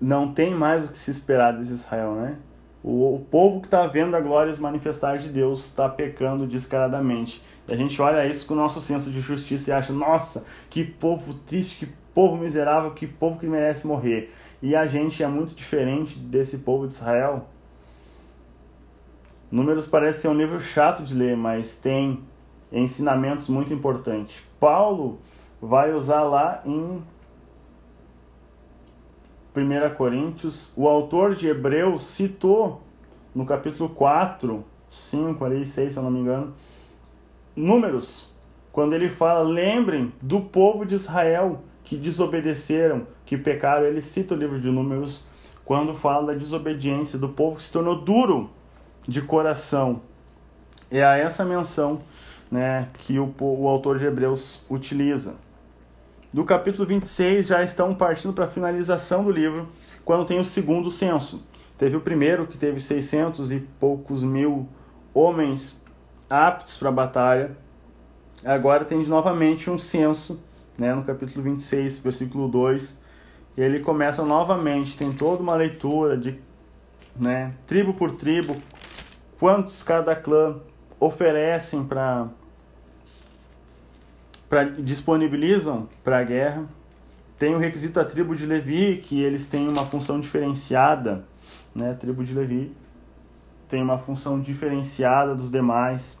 [0.00, 2.36] não tem mais o que se esperar desse Israel, né?
[2.82, 6.46] O, o povo que está vendo a glória e os manifestar de Deus está pecando
[6.46, 7.42] descaradamente.
[7.68, 10.84] E a gente olha isso com o nosso senso de justiça e acha, nossa, que
[10.84, 14.32] povo triste, que povo miserável, que povo que merece morrer.
[14.62, 17.46] E a gente é muito diferente desse povo de Israel.
[19.50, 22.20] Números parece ser um livro chato de ler, mas tem
[22.72, 24.42] ensinamentos muito importantes.
[24.58, 25.18] Paulo
[25.60, 27.02] vai usar lá em
[29.54, 32.82] 1 Coríntios, o autor de Hebreus citou
[33.34, 36.54] no capítulo 4, 5, ali, 6, se eu não me engano,
[37.54, 38.30] números,
[38.72, 44.38] quando ele fala, lembrem do povo de Israel que desobedeceram, que pecaram, ele cita o
[44.38, 45.28] livro de números
[45.64, 48.50] quando fala da desobediência do povo que se tornou duro
[49.06, 50.02] de coração.
[50.90, 52.02] É a essa menção
[52.50, 55.36] né, que o, o autor de Hebreus utiliza
[56.32, 59.68] do capítulo 26 já estão partindo para a finalização do livro,
[60.04, 61.44] quando tem o segundo censo.
[61.76, 64.68] Teve o primeiro, que teve 600 e poucos mil
[65.12, 65.84] homens
[66.28, 67.56] aptos para a batalha.
[68.44, 70.42] Agora tem novamente um censo,
[70.78, 73.02] né, no capítulo 26, versículo 2.
[73.56, 76.38] Ele começa novamente, tem toda uma leitura de
[77.16, 78.56] né, tribo por tribo,
[79.38, 80.60] quantos cada clã
[81.00, 82.28] oferecem para
[84.50, 86.64] pra, disponibilizam para a guerra.
[87.38, 91.24] Tem o requisito da tribo de Levi, que eles têm uma função diferenciada,
[91.74, 91.92] né?
[91.92, 92.72] A tribo de Levi
[93.66, 96.20] tem uma função diferenciada dos demais.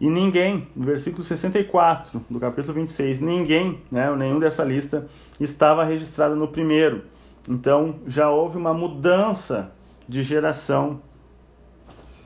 [0.00, 5.06] E ninguém, no versículo 64 do capítulo 26, ninguém, né, nenhum dessa lista
[5.38, 7.04] estava registrado no primeiro.
[7.48, 9.72] Então já houve uma mudança
[10.08, 11.00] de geração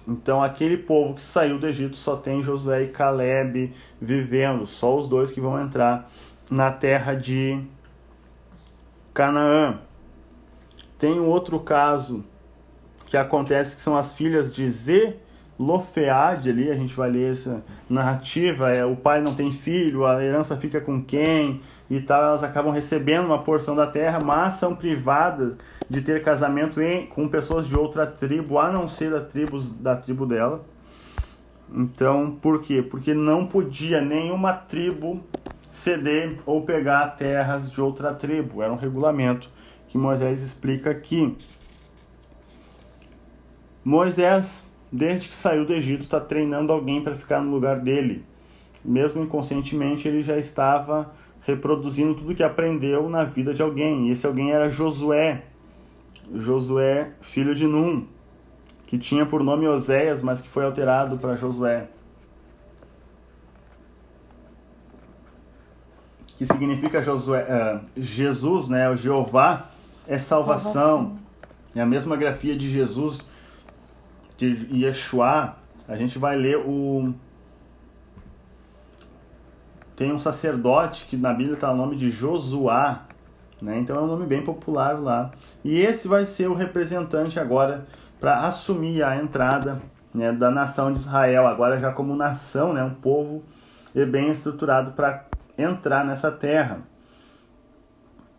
[0.06, 5.08] então aquele povo que saiu do Egito só tem Josué e Caleb vivendo, só os
[5.08, 6.10] dois que vão entrar
[6.50, 7.60] na terra de
[9.14, 9.78] Canaã.
[10.98, 12.24] Tem um outro caso
[13.06, 18.70] que acontece que são as filhas de Zelofeade ali, a gente vai ler essa narrativa,
[18.72, 22.72] é o pai não tem filho, a herança fica com quem e tal, elas acabam
[22.72, 25.56] recebendo uma porção da terra, mas são privadas
[25.88, 29.94] de ter casamento em, com pessoas de outra tribo, a não ser da tribo, da
[29.94, 30.64] tribo dela.
[31.72, 32.82] Então, por quê?
[32.82, 35.22] Porque não podia nenhuma tribo
[35.72, 38.62] ceder ou pegar terras de outra tribo.
[38.62, 39.50] Era um regulamento
[39.88, 41.36] que Moisés explica aqui.
[43.84, 48.24] Moisés, desde que saiu do Egito, está treinando alguém para ficar no lugar dele.
[48.84, 51.12] Mesmo inconscientemente, ele já estava
[51.44, 54.08] reproduzindo tudo que aprendeu na vida de alguém.
[54.08, 55.44] E esse alguém era Josué,
[56.34, 58.06] Josué, filho de Num,
[58.86, 61.88] que tinha por nome Oséias, mas que foi alterado para Josué.
[66.36, 68.90] Que significa Josué, uh, Jesus, né?
[68.90, 69.70] O Jeová
[70.06, 70.72] é salvação.
[70.72, 71.18] salvação.
[71.74, 73.20] É a mesma grafia de Jesus,
[74.36, 77.12] de Yeshua, a gente vai ler o
[79.96, 83.02] tem um sacerdote que na Bíblia está o nome de Josuá,
[83.62, 83.78] né?
[83.78, 85.30] então é um nome bem popular lá.
[85.64, 87.86] E esse vai ser o representante agora
[88.20, 89.80] para assumir a entrada
[90.12, 93.42] né, da nação de Israel, agora já como nação, né, um povo
[94.10, 95.24] bem estruturado para
[95.56, 96.80] entrar nessa terra.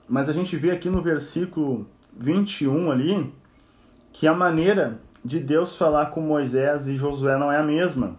[0.07, 1.87] Mas a gente vê aqui no versículo
[2.17, 3.33] 21 ali
[4.11, 8.15] que a maneira de Deus falar com Moisés e Josué não é a mesma.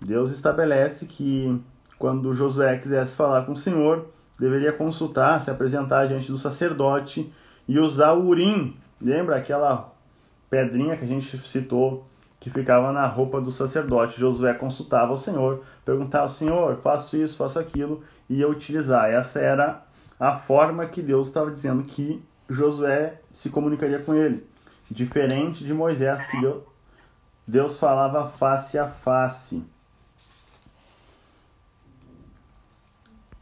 [0.00, 1.60] Deus estabelece que
[1.98, 4.06] quando Josué quisesse falar com o Senhor,
[4.38, 7.32] deveria consultar, se apresentar diante do sacerdote
[7.68, 8.76] e usar o urim.
[9.00, 9.92] Lembra aquela
[10.50, 12.06] pedrinha que a gente citou
[12.44, 14.20] que ficava na roupa do sacerdote.
[14.20, 19.10] Josué consultava o Senhor, perguntava ao Senhor, faço isso, faço aquilo, e ia utilizar.
[19.10, 19.82] Essa era
[20.20, 24.46] a forma que Deus estava dizendo que Josué se comunicaria com ele.
[24.90, 26.62] Diferente de Moisés, que Deus,
[27.46, 29.64] Deus falava face a face.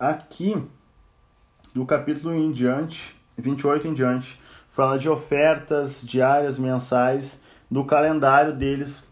[0.03, 0.61] Aqui,
[1.73, 4.37] do capítulo em diante, 28 em diante,
[4.73, 7.41] fala de ofertas diárias, mensais,
[7.71, 9.09] do calendário deles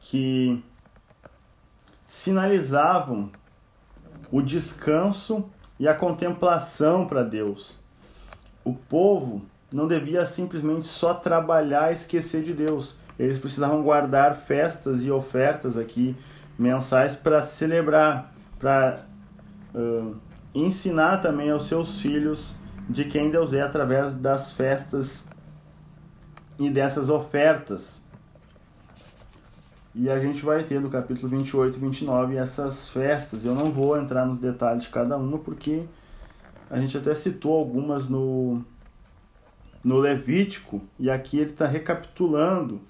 [0.00, 0.64] que
[2.06, 3.30] sinalizavam
[4.30, 7.76] o descanso e a contemplação para Deus.
[8.64, 12.98] O povo não devia simplesmente só trabalhar e esquecer de Deus.
[13.18, 16.16] Eles precisavam guardar festas e ofertas aqui
[16.58, 19.11] mensais para celebrar, para
[19.74, 20.16] uh,
[20.54, 22.56] ensinar também aos seus filhos
[22.88, 25.26] de quem Deus é através das festas
[26.58, 28.00] e dessas ofertas.
[29.94, 33.44] E a gente vai ter no capítulo 28 e 29 essas festas.
[33.44, 35.82] Eu não vou entrar nos detalhes de cada uma porque
[36.70, 38.62] a gente até citou algumas no,
[39.84, 42.80] no Levítico e aqui ele está recapitulando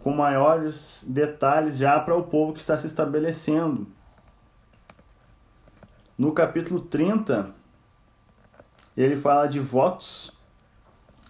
[0.00, 3.86] com maiores detalhes já para o povo que está se estabelecendo.
[6.16, 7.50] No capítulo 30,
[8.96, 10.32] ele fala de votos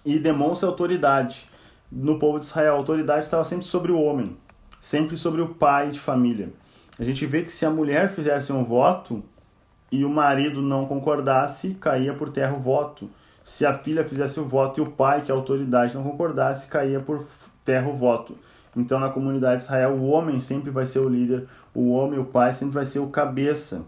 [0.05, 1.49] e demonstra autoridade.
[1.91, 4.37] No povo de Israel, a autoridade estava sempre sobre o homem
[4.83, 6.53] sempre sobre o pai de família.
[6.99, 9.23] A gente vê que se a mulher fizesse um voto
[9.91, 13.09] e o marido não concordasse, caía por terra o voto.
[13.45, 16.67] Se a filha fizesse o voto e o pai, que é a autoridade, não concordasse,
[16.67, 17.25] caía por
[17.65, 18.37] terra o voto.
[18.77, 22.25] Então, na comunidade de Israel, o homem sempre vai ser o líder, o homem, o
[22.25, 23.85] pai, sempre vai ser o cabeça,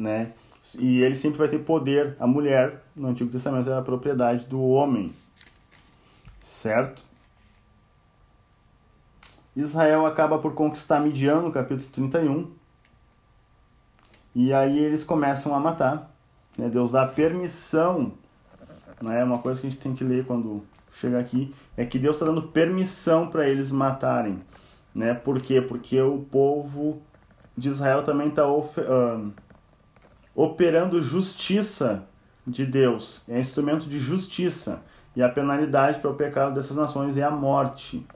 [0.00, 0.32] né?
[0.78, 2.16] E ele sempre vai ter poder.
[2.18, 5.12] A mulher, no Antigo Testamento, era a propriedade do homem,
[6.42, 7.02] certo?
[9.54, 12.50] Israel acaba por conquistar Midian no capítulo 31.
[14.34, 16.10] E aí eles começam a matar.
[16.56, 16.68] Né?
[16.68, 18.12] Deus dá permissão.
[19.02, 19.22] Né?
[19.24, 22.26] Uma coisa que a gente tem que ler quando chega aqui é que Deus está
[22.26, 24.38] dando permissão para eles matarem.
[24.94, 25.14] Né?
[25.14, 25.60] Por quê?
[25.60, 27.02] Porque o povo
[27.58, 29.32] de Israel também está uh,
[30.42, 32.02] operando justiça
[32.46, 33.22] de Deus.
[33.28, 34.82] É instrumento de justiça.
[35.14, 38.06] E a penalidade para o pecado dessas nações é a morte.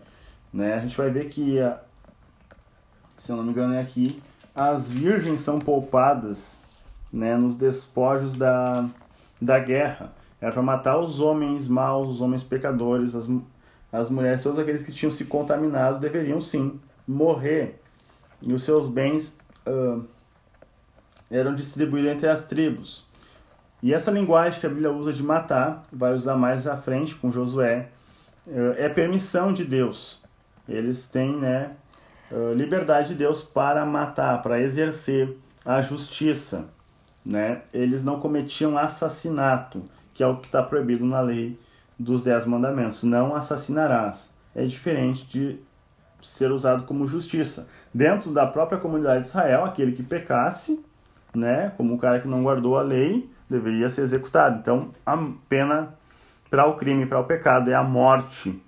[0.51, 0.73] Né?
[0.73, 1.59] A gente vai ver que,
[3.19, 4.23] se eu não me engano é aqui,
[4.55, 6.59] as virgens são poupadas
[7.13, 8.89] né, nos despojos da,
[9.39, 10.11] da guerra.
[10.41, 13.27] Era para matar os homens maus, os homens pecadores, as,
[13.93, 17.83] as mulheres, todos aqueles que tinham se contaminado deveriam sim morrer.
[18.41, 20.05] E os seus bens uh,
[21.31, 23.07] eram distribuídos entre as tribos.
[23.83, 27.31] E essa linguagem que a Bíblia usa de matar, vai usar mais à frente com
[27.31, 27.89] Josué,
[28.47, 30.25] uh, é permissão de Deus
[30.69, 31.73] eles têm né,
[32.57, 36.69] liberdade de Deus para matar, para exercer a justiça.
[37.25, 37.63] Né?
[37.73, 41.59] Eles não cometiam assassinato, que é o que está proibido na lei
[41.99, 43.03] dos Dez Mandamentos.
[43.03, 44.35] Não assassinarás.
[44.55, 45.59] É diferente de
[46.23, 47.69] ser usado como justiça.
[47.93, 50.85] Dentro da própria comunidade de Israel, aquele que pecasse,
[51.35, 54.59] né, como o cara que não guardou a lei, deveria ser executado.
[54.61, 55.17] Então, a
[55.49, 55.95] pena
[56.49, 58.63] para o crime, para o pecado, é a morte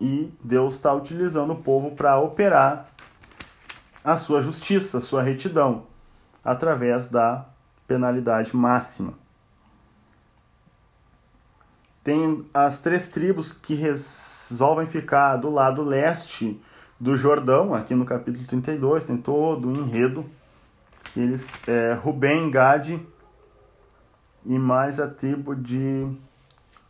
[0.00, 2.88] e Deus está utilizando o povo para operar
[4.04, 5.84] a sua justiça, a sua retidão,
[6.44, 7.46] através da
[7.86, 9.14] penalidade máxima.
[12.02, 16.60] Tem as três tribos que resolvem ficar do lado leste
[16.98, 20.24] do Jordão, aqui no capítulo 32, tem todo o enredo.
[21.16, 23.00] Eles, é, Rubem, Gade
[24.44, 26.06] e mais a tribo de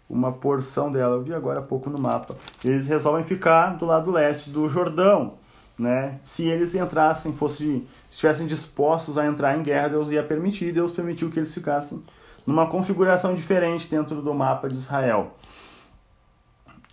[0.09, 2.37] uma porção dela, eu vi agora há pouco no mapa.
[2.65, 5.39] Eles resolvem ficar do lado leste do Jordão,
[5.79, 6.21] né?
[6.25, 11.31] Se eles entrassem, fosse estivessem dispostos a entrar em guerra, Deus ia permitir, Deus permitiu
[11.31, 12.03] que eles ficassem
[12.47, 15.35] numa configuração diferente dentro do mapa de Israel.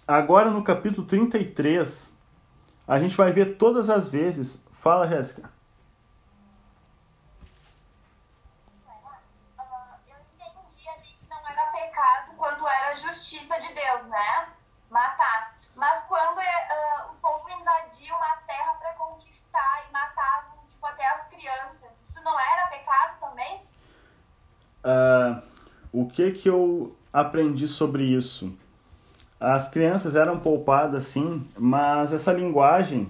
[0.07, 2.17] Agora no capítulo 33,
[2.87, 4.65] a gente vai ver todas as vezes.
[4.81, 5.51] Fala, Jéssica.
[10.07, 14.47] Eu entendi ali que não era pecado quando era justiça de Deus, né?
[14.89, 15.53] Matar.
[15.75, 21.27] Mas quando uh, o povo invadiu uma terra para conquistar e matavam tipo, até as
[21.27, 23.63] crianças, isso não era pecado também?
[24.89, 25.41] Uh,
[25.91, 28.51] o que que eu aprendi sobre isso?
[29.39, 33.07] As crianças eram poupadas sim, mas essa linguagem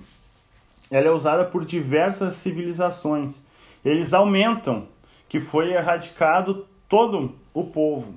[0.92, 3.42] ela é usada por diversas civilizações.
[3.84, 4.88] Eles aumentam
[5.28, 8.16] que foi erradicado todo o povo.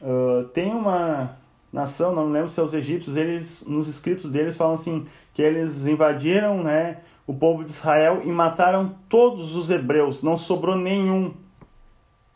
[0.00, 1.36] Uh, tem uma
[1.72, 5.86] nação, não lembro se é os egípcios, eles nos escritos deles falam assim que eles
[5.86, 11.34] invadiram, né, o povo de Israel e mataram todos os hebreus, não sobrou nenhum.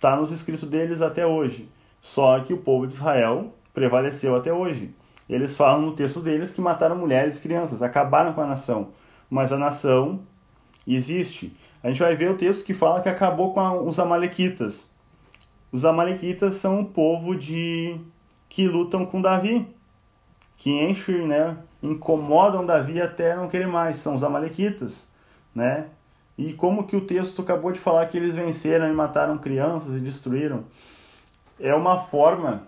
[0.03, 1.69] Tá nos escritos deles até hoje.
[2.01, 4.93] Só que o povo de Israel prevaleceu até hoje.
[5.29, 8.89] Eles falam no texto deles que mataram mulheres e crianças, acabaram com a nação.
[9.31, 10.19] Mas a nação
[10.85, 11.57] existe.
[11.85, 14.91] A gente vai ver o texto que fala que acabou com a, os amalequitas.
[15.71, 17.97] Os amalequitas são o povo de
[18.49, 19.69] que lutam com Davi,
[20.57, 25.09] que enchem, né, incomodam Davi até não querer mais, são os amalequitas,
[25.55, 25.87] né?
[26.37, 30.01] E como que o texto acabou de falar que eles venceram e mataram crianças e
[30.01, 30.65] destruíram?
[31.61, 32.63] É uma forma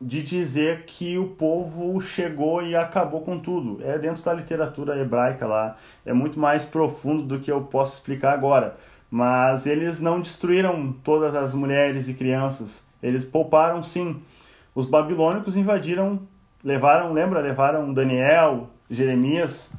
[0.00, 3.82] de dizer que o povo chegou e acabou com tudo.
[3.82, 5.76] É dentro da literatura hebraica lá.
[6.04, 8.76] É muito mais profundo do que eu posso explicar agora.
[9.10, 12.88] Mas eles não destruíram todas as mulheres e crianças.
[13.02, 14.20] Eles pouparam sim.
[14.74, 16.20] Os babilônicos invadiram,
[16.62, 19.72] levaram, lembra, levaram Daniel, Jeremias.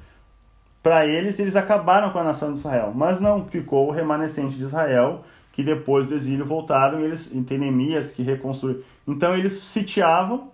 [0.85, 2.91] Para eles, eles acabaram com a nação de Israel.
[2.93, 7.57] Mas não, ficou o remanescente de Israel que depois do exílio voltaram e eles tem
[7.57, 8.83] Neemias que reconstruiu.
[9.07, 10.51] Então eles sitiavam,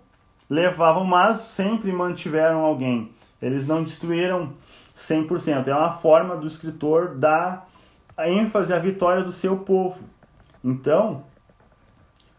[0.48, 3.10] levavam, mas sempre mantiveram alguém.
[3.42, 4.54] Eles não destruíram
[4.96, 5.68] 100%.
[5.68, 7.68] É uma forma do escritor dar
[8.16, 9.98] a ênfase à vitória do seu povo.
[10.64, 11.24] Então,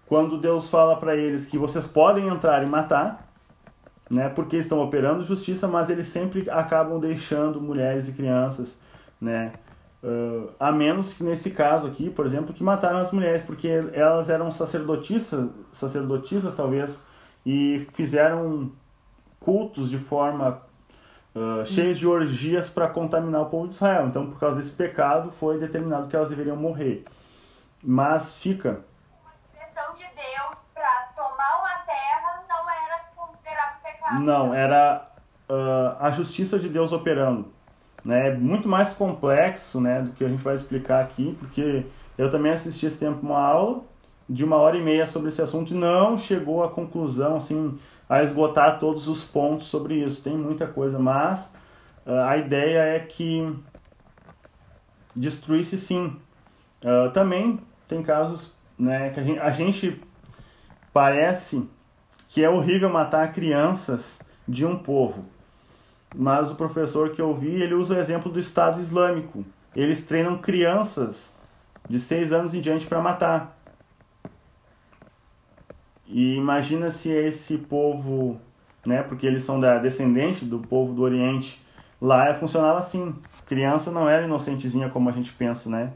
[0.07, 3.22] quando Deus fala para eles que vocês podem entrar e matar,
[4.09, 8.79] né, porque estão operando justiça, mas eles sempre acabam deixando mulheres e crianças,
[9.19, 9.51] né,
[10.03, 14.29] Uh, a menos que nesse caso aqui, por exemplo, que mataram as mulheres, porque elas
[14.29, 17.07] eram sacerdotisas, sacerdotisas talvez,
[17.45, 18.69] e fizeram
[19.39, 20.61] cultos de forma
[21.33, 24.07] uh, cheios de orgias para contaminar o povo de Israel.
[24.07, 27.05] Então, por causa desse pecado, foi determinado que elas deveriam morrer.
[27.81, 28.81] Mas fica.
[34.21, 35.05] Não, era
[35.49, 37.53] uh, a justiça de Deus operando
[38.03, 41.85] né, é muito mais complexo né, do que a gente vai explicar aqui, porque
[42.17, 43.81] eu também assisti esse tempo uma aula
[44.29, 47.77] de uma hora e meia sobre esse assunto e não chegou à conclusão, assim,
[48.09, 50.23] a esgotar todos os pontos sobre isso.
[50.23, 51.53] Tem muita coisa, mas
[52.05, 53.53] uh, a ideia é que
[55.15, 56.15] destruísse sim.
[56.83, 60.01] Uh, também tem casos né, que a gente, a gente
[60.91, 61.67] parece
[62.33, 65.23] que é horrível matar crianças de um povo
[66.15, 69.43] mas o professor que eu vi, ele usa o exemplo do Estado Islâmico.
[69.75, 71.33] Eles treinam crianças
[71.89, 73.57] de 6 anos em diante para matar.
[76.07, 78.39] E imagina se esse povo,
[78.85, 81.59] né, porque eles são da descendente do povo do Oriente,
[81.99, 83.15] lá funcionava assim.
[83.47, 85.91] Criança não era inocentezinha como a gente pensa, né?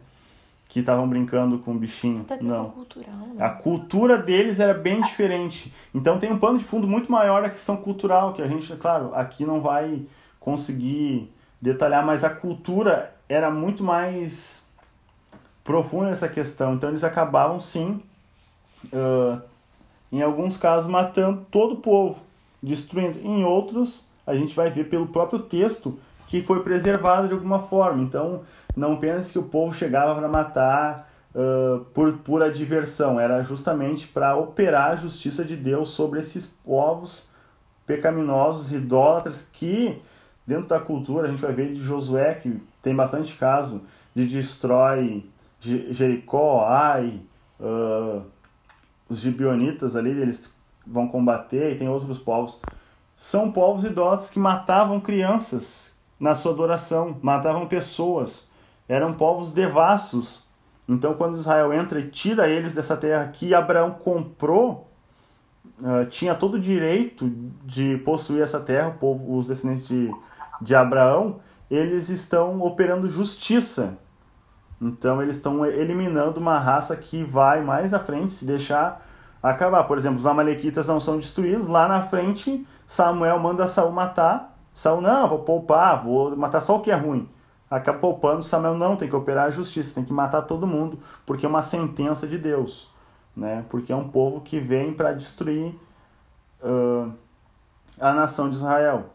[0.68, 2.26] Que estavam brincando com o bichinho.
[2.41, 2.72] não.
[2.72, 3.45] Cultural, né?
[3.45, 5.74] A cultura deles era bem diferente.
[5.93, 9.11] Então tem um pano de fundo muito maior a questão cultural, que a gente, claro,
[9.15, 10.01] aqui não vai
[10.39, 14.65] conseguir detalhar, mas a cultura era muito mais
[15.63, 16.76] profunda nessa questão.
[16.76, 18.01] Então eles acabavam sim,
[18.86, 19.41] uh,
[20.11, 22.20] em alguns casos, matando todo o povo,
[22.61, 23.20] destruindo.
[23.20, 25.97] Em outros, a gente vai ver pelo próprio texto
[26.28, 28.03] que foi preservado de alguma forma.
[28.03, 28.41] Então
[28.78, 34.36] não pense que o povo chegava para matar uh, por pura diversão, era justamente para
[34.36, 37.28] operar a justiça de Deus sobre esses povos
[37.88, 39.99] pecaminosos, idólatras, que
[40.45, 43.82] dentro da cultura a gente vai ver de Josué, que tem bastante caso,
[44.13, 45.28] de destrói
[45.59, 47.19] Jericó, Ai,
[47.59, 48.21] uh,
[49.09, 50.53] os gibionitas ali, eles
[50.86, 52.61] vão combater, e tem outros povos.
[53.15, 58.46] São povos idólatras que matavam crianças na sua adoração, matavam pessoas
[58.88, 60.47] eram povos devassos.
[60.88, 64.89] Então, quando Israel entra e tira eles dessa terra que Abraão comprou,
[65.79, 67.29] uh, tinha todo o direito
[67.65, 70.09] de possuir essa terra, povo, os descendentes de,
[70.61, 73.97] de Abraão, eles estão operando justiça
[74.81, 79.05] Então eles estão eliminando uma raça que vai mais à frente, se deixar
[79.43, 79.83] acabar.
[79.83, 84.57] Por exemplo, os amalequitas não são destruídos, lá na frente Samuel manda Saul matar.
[84.73, 87.27] Saul, não, vou poupar, vou matar só o que é ruim.
[87.70, 91.45] Acaba poupando, Samuel não, tem que operar a justiça, tem que matar todo mundo, porque
[91.45, 92.89] é uma sentença de Deus.
[93.36, 93.65] Né?
[93.70, 95.76] Porque é um povo que vem para destruir
[96.61, 97.13] uh,
[97.99, 99.09] a nação de Israel.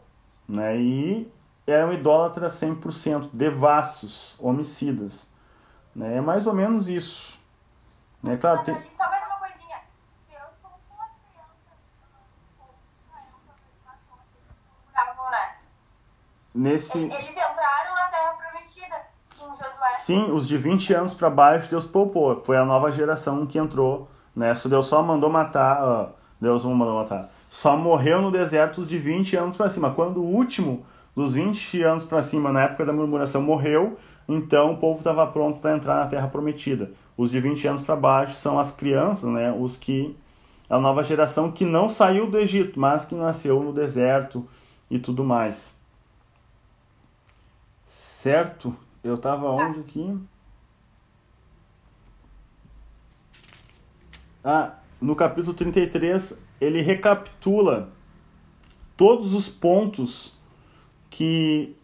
[0.47, 0.77] Né?
[0.77, 1.33] E
[1.65, 5.29] é um idólatra 100%, devassos, homicidas.
[5.95, 6.17] Né?
[6.17, 7.39] É mais ou menos isso.
[8.21, 8.37] Né?
[8.37, 8.73] Claro, tem...
[8.73, 9.81] Mais uma coisinha.
[10.29, 11.57] Deus colocou as crianças
[15.17, 15.55] no né?
[16.55, 16.99] Nesse...
[16.99, 19.01] Eles entraram na Terra Prometida
[19.41, 19.89] em Josué.
[20.05, 22.41] Sim, os de 20 anos para baixo Deus poupou.
[22.43, 24.09] Foi a nova geração que entrou.
[24.35, 24.51] Né?
[24.67, 25.81] Deus só mandou matar.
[25.81, 26.09] Uh,
[26.41, 27.31] Deus não mandou matar.
[27.49, 29.91] Só morreu no deserto os de 20 anos para cima.
[29.91, 30.85] Quando o último
[31.15, 33.97] dos 20 anos para cima, na época da murmuração, morreu,
[34.27, 36.91] então o povo estava pronto para entrar na terra prometida.
[37.15, 39.55] Os de 20 anos para baixo são as crianças, né?
[39.57, 40.13] Os que
[40.69, 44.45] a nova geração que não saiu do Egito, mas que nasceu no deserto
[44.91, 45.73] e tudo mais.
[47.85, 48.75] Certo?
[49.03, 50.17] Eu estava onde aqui?
[54.41, 57.89] Ah, no capítulo 33, ele recapitula
[58.95, 60.37] todos os pontos
[61.09, 61.75] que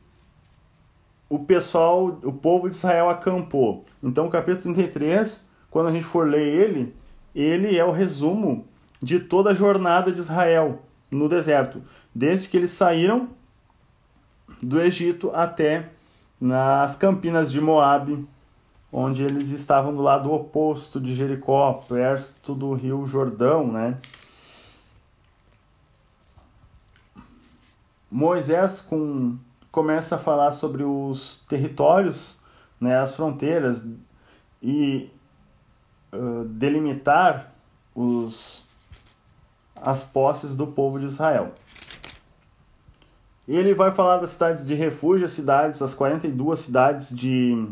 [1.30, 3.86] o pessoal, o povo de Israel acampou.
[4.02, 6.96] Então, o capítulo 33, quando a gente for ler ele,
[7.36, 8.66] ele é o resumo
[9.02, 11.84] de toda a jornada de Israel no deserto,
[12.16, 13.30] desde que eles saíram
[14.62, 15.90] do Egito até
[16.40, 18.28] nas campinas de Moabe,
[18.92, 23.98] onde eles estavam do lado oposto de Jericó, perto do rio Jordão, né?
[28.10, 29.38] Moisés com
[29.72, 32.40] começa a falar sobre os territórios,
[32.82, 33.86] né, as fronteiras
[34.62, 35.12] e
[36.12, 37.54] uh, delimitar
[37.94, 38.66] os,
[39.76, 41.54] as posses do povo de Israel.
[43.50, 47.68] Ele vai falar das cidades de refúgio, as cidades, as 42 cidades de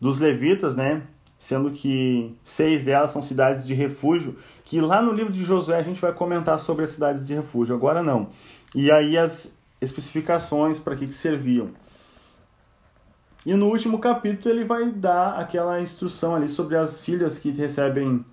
[0.00, 1.02] dos levitas, né?
[1.36, 5.82] Sendo que seis delas são cidades de refúgio, que lá no livro de Josué a
[5.82, 8.28] gente vai comentar sobre as cidades de refúgio, agora não.
[8.72, 11.70] E aí as especificações para que, que serviam.
[13.44, 18.24] E no último capítulo ele vai dar aquela instrução ali sobre as filhas que recebem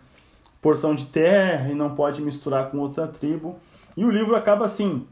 [0.62, 3.58] porção de terra e não pode misturar com outra tribo.
[3.98, 5.08] E o livro acaba assim,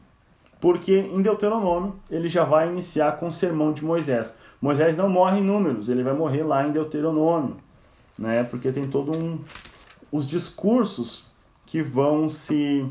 [0.64, 4.34] porque em Deuteronômio ele já vai iniciar com o sermão de Moisés.
[4.62, 7.58] Moisés não morre em números, ele vai morrer lá em Deuteronômio,
[8.18, 8.42] né?
[8.44, 9.38] Porque tem todo um
[10.10, 11.26] os discursos
[11.66, 12.82] que vão se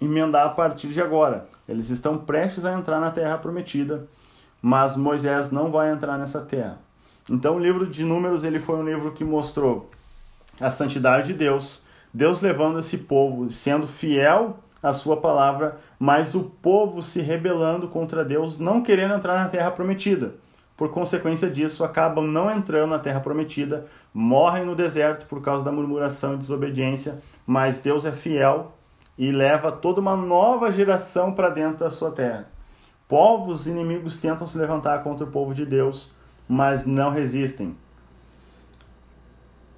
[0.00, 1.46] emendar a partir de agora.
[1.68, 4.08] Eles estão prestes a entrar na terra prometida,
[4.62, 6.78] mas Moisés não vai entrar nessa terra.
[7.28, 9.90] Então o livro de Números ele foi um livro que mostrou
[10.58, 16.44] a santidade de Deus, Deus levando esse povo, sendo fiel à sua palavra, mas o
[16.44, 20.34] povo se rebelando contra Deus, não querendo entrar na terra prometida.
[20.76, 25.70] Por consequência disso, acabam não entrando na terra prometida, morrem no deserto por causa da
[25.70, 28.72] murmuração e desobediência, mas Deus é fiel
[29.18, 32.48] e leva toda uma nova geração para dentro da sua terra.
[33.06, 36.12] Povos inimigos tentam se levantar contra o povo de Deus,
[36.48, 37.76] mas não resistem.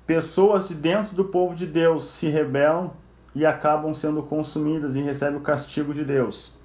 [0.07, 2.93] Pessoas de dentro do povo de Deus se rebelam
[3.35, 6.59] e acabam sendo consumidas e recebem o castigo de Deus.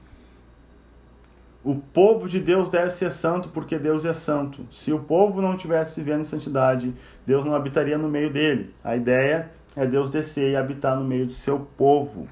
[1.64, 4.66] O povo de Deus deve ser santo porque Deus é santo.
[4.72, 6.94] Se o povo não tivesse vivendo em santidade,
[7.26, 8.74] Deus não habitaria no meio dele.
[8.84, 12.28] A ideia é Deus descer e habitar no meio do seu povo.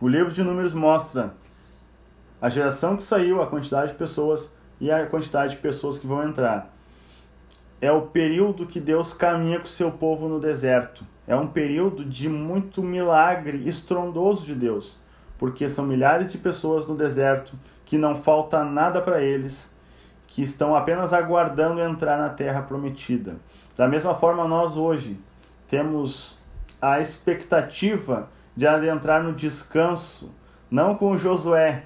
[0.00, 1.34] O livro de Números mostra
[2.40, 6.26] a geração que saiu, a quantidade de pessoas e a quantidade de pessoas que vão
[6.26, 6.72] entrar.
[7.80, 11.04] É o período que Deus caminha com o seu povo no deserto.
[11.28, 14.96] É um período de muito milagre estrondoso de Deus,
[15.36, 17.52] porque são milhares de pessoas no deserto
[17.84, 19.70] que não falta nada para eles,
[20.26, 23.36] que estão apenas aguardando entrar na terra prometida.
[23.76, 25.20] Da mesma forma, nós hoje
[25.66, 26.38] temos
[26.80, 30.34] a expectativa de adentrar no descanso,
[30.70, 31.84] não com Josué,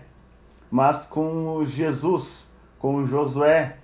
[0.70, 3.76] mas com Jesus, com Josué,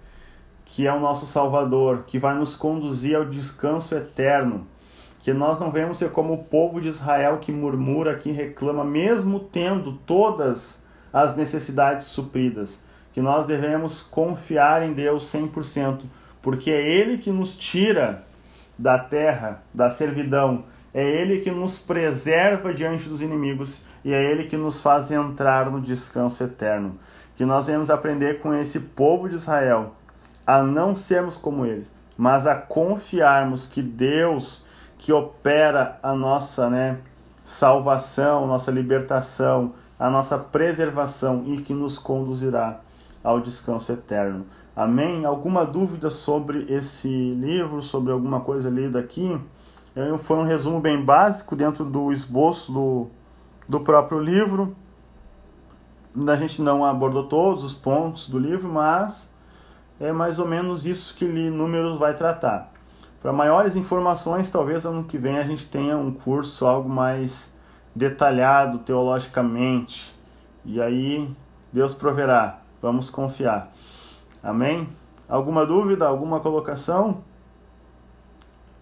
[0.64, 4.66] que é o nosso Salvador, que vai nos conduzir ao descanso eterno.
[5.28, 9.38] Que nós não venhamos ser como o povo de Israel que murmura, que reclama, mesmo
[9.38, 12.82] tendo todas as necessidades supridas.
[13.12, 16.04] Que nós devemos confiar em Deus 100%,
[16.40, 18.24] porque é Ele que nos tira
[18.78, 20.64] da terra, da servidão,
[20.94, 25.70] é Ele que nos preserva diante dos inimigos e é Ele que nos faz entrar
[25.70, 26.98] no descanso eterno.
[27.36, 29.94] Que nós venhamos aprender com esse povo de Israel
[30.46, 34.66] a não sermos como eles, mas a confiarmos que Deus
[34.98, 36.98] que opera a nossa, né,
[37.44, 42.80] salvação, nossa libertação, a nossa preservação e que nos conduzirá
[43.22, 44.44] ao descanso eterno.
[44.76, 45.24] Amém?
[45.24, 49.40] Alguma dúvida sobre esse livro, sobre alguma coisa lida aqui?
[50.20, 53.08] Foi um resumo bem básico dentro do esboço do,
[53.68, 54.76] do próprio livro.
[56.28, 59.28] A gente não abordou todos os pontos do livro, mas
[59.98, 62.72] é mais ou menos isso que Números vai tratar.
[63.20, 67.56] Para maiores informações, talvez ano que vem a gente tenha um curso algo mais
[67.94, 70.16] detalhado teologicamente.
[70.64, 71.28] E aí
[71.72, 72.60] Deus proverá.
[72.80, 73.72] Vamos confiar.
[74.42, 74.88] Amém?
[75.28, 77.22] Alguma dúvida, alguma colocação?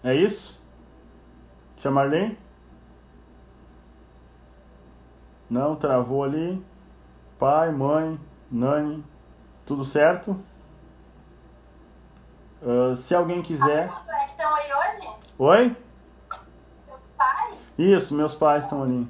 [0.03, 0.63] É isso?
[1.77, 2.37] Tia Marlene?
[5.49, 6.63] Não, travou ali.
[7.39, 8.19] Pai, mãe,
[8.51, 9.03] Nani,
[9.65, 10.39] tudo certo?
[12.61, 13.89] Uh, se alguém quiser.
[14.37, 15.09] Estão aí hoje?
[15.39, 15.75] Oi?
[16.85, 17.55] Seus pais?
[17.75, 19.07] Isso, meus pais estão ali.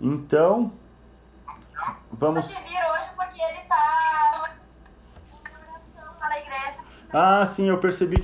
[0.00, 0.72] Então,
[2.10, 2.46] vamos.
[2.46, 4.50] Você vir hoje porque ele tá.
[6.18, 6.82] tá na igreja.
[7.12, 8.22] Ah, sim, eu percebi que